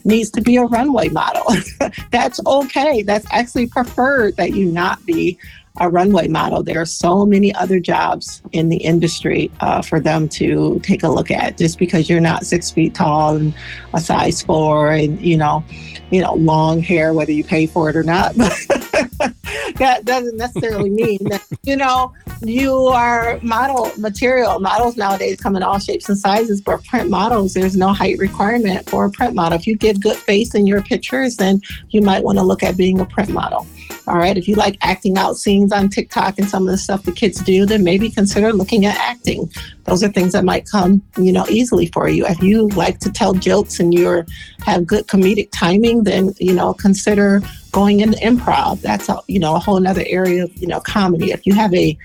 needs 0.08 0.32
to 0.32 0.42
be 0.42 0.58
a 0.58 0.64
runway 0.64 1.10
model. 1.10 1.46
That's 2.12 2.40
okay. 2.46 3.04
That's 3.04 3.28
actually 3.32 3.68
preferred 3.68 4.38
that 4.38 4.54
you 4.54 4.66
not 4.66 5.06
be 5.06 5.38
a 5.80 5.90
runway 5.90 6.28
model. 6.28 6.64
There 6.64 6.82
are 6.82 6.86
so 6.86 7.26
many 7.26 7.54
other 7.56 7.80
jobs 7.80 8.42
in 8.52 8.70
the 8.70 8.78
industry 8.78 9.52
uh, 9.60 9.82
for 9.82 10.00
them 10.00 10.28
to 10.30 10.80
take 10.84 11.04
a 11.04 11.10
look 11.10 11.32
at. 11.32 11.58
Just 11.58 11.80
because 11.80 12.10
you're 12.10 12.20
not 12.20 12.46
six 12.46 12.72
feet 12.72 12.96
tall 12.96 13.36
and 13.36 13.54
a 13.94 14.00
size 14.00 14.42
four, 14.42 14.92
and 14.92 15.20
you 15.22 15.38
know, 15.38 15.64
you 16.10 16.22
know, 16.22 16.34
long 16.36 16.82
hair, 16.82 17.14
whether 17.14 17.32
you 17.32 17.44
pay 17.44 17.68
for 17.68 17.90
it 17.90 17.96
or 17.96 18.04
not. 18.04 18.36
that 19.78 20.02
doesn't 20.06 20.38
necessarily 20.38 20.90
mean 20.90 21.20
that 21.26 21.44
you 21.64 21.76
know 21.76 22.14
you 22.42 22.74
are 22.88 23.40
model 23.42 23.92
material. 23.98 24.60
Models 24.60 24.98
nowadays 24.98 25.40
come 25.40 25.56
in 25.56 25.64
all 25.64 25.80
shapes 25.80 26.10
and 26.10 26.18
sizes, 26.18 26.62
but 26.62 26.84
print 26.86 27.10
models, 27.10 27.54
there's 27.54 27.76
no 27.76 27.94
height 27.94 28.18
requirement 28.18 28.90
for 28.90 29.06
a 29.06 29.12
print 29.12 29.34
model. 29.34 29.58
If 29.58 29.68
you 29.68 29.76
give 29.76 30.02
good 30.02 30.18
face 30.18 30.56
in 30.56 30.68
your 30.68 30.82
pictures, 30.82 31.38
then 31.38 31.62
you 31.90 32.02
might 32.02 32.24
want 32.24 32.38
to 32.38 32.44
look 32.44 32.64
at 32.64 32.78
being 32.78 33.00
a 33.00 33.06
print 33.06 33.30
model. 33.30 33.68
All 34.08 34.16
right. 34.18 34.38
If 34.38 34.48
you 34.48 34.56
like 34.56 34.78
acting 34.82 35.18
out 35.18 35.36
scenes 35.36 35.74
on 35.74 35.90
TikTok 35.90 36.40
and 36.40 36.48
some 36.48 36.64
of 36.64 36.72
the 36.72 36.78
stuff 36.78 37.04
the 37.04 37.12
kids 37.12 37.42
do, 37.42 37.66
then 37.66 37.84
maybe 37.84 38.10
consider 38.10 38.54
looking 38.54 38.86
at 38.86 38.96
acting. 38.96 39.52
Those 39.84 40.02
are 40.02 40.08
things 40.08 40.32
that 40.32 40.46
might 40.46 40.66
come, 40.66 41.04
you 41.18 41.34
know, 41.34 41.46
easily 41.50 41.88
for 41.88 42.08
you. 42.08 42.26
If 42.26 42.42
you 42.42 42.70
like 42.70 43.00
to 43.00 43.12
tell 43.12 43.34
jokes 43.34 43.82
and 43.82 43.94
you 43.94 44.24
have 44.62 44.88
good 44.88 45.08
comedic 45.08 45.50
timing, 45.52 46.04
then, 46.04 46.34
you 46.40 46.54
know, 46.54 46.74
consider 46.74 47.42
going 47.74 48.00
into 48.00 48.18
improv. 48.20 48.80
That's 48.80 49.10
a, 49.10 49.20
you 49.28 49.40
know, 49.40 49.56
a 49.56 49.60
whole 49.60 49.86
other 49.86 50.06
area 50.08 50.46
of, 50.46 50.56
you 50.56 50.68
know, 50.68 50.80
comedy. 50.80 51.32
If 51.32 51.46
you 51.46 51.54
have 51.56 51.74
a 51.74 51.98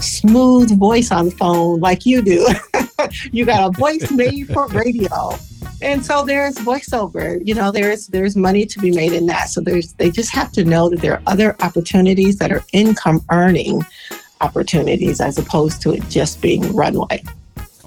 smooth 0.00 0.78
voice 0.78 1.10
on 1.10 1.24
the 1.24 1.30
phone 1.32 1.80
like 1.80 2.06
you 2.06 2.22
do, 2.22 2.46
you 3.32 3.44
got 3.44 3.68
a 3.68 3.76
voice 3.76 4.12
made 4.12 4.46
for 4.46 4.68
radio 4.68 5.36
and 5.80 6.04
so 6.04 6.24
there's 6.24 6.56
voiceover 6.56 7.40
you 7.46 7.54
know 7.54 7.70
there's 7.70 8.06
there's 8.08 8.36
money 8.36 8.64
to 8.66 8.78
be 8.78 8.90
made 8.90 9.12
in 9.12 9.26
that 9.26 9.48
so 9.48 9.60
there's 9.60 9.92
they 9.94 10.10
just 10.10 10.34
have 10.34 10.52
to 10.52 10.64
know 10.64 10.88
that 10.88 11.00
there 11.00 11.14
are 11.14 11.22
other 11.26 11.56
opportunities 11.60 12.38
that 12.38 12.52
are 12.52 12.62
income 12.72 13.20
earning 13.30 13.82
opportunities 14.40 15.20
as 15.20 15.38
opposed 15.38 15.80
to 15.82 15.92
it 15.92 16.06
just 16.08 16.40
being 16.40 16.74
runway 16.74 17.22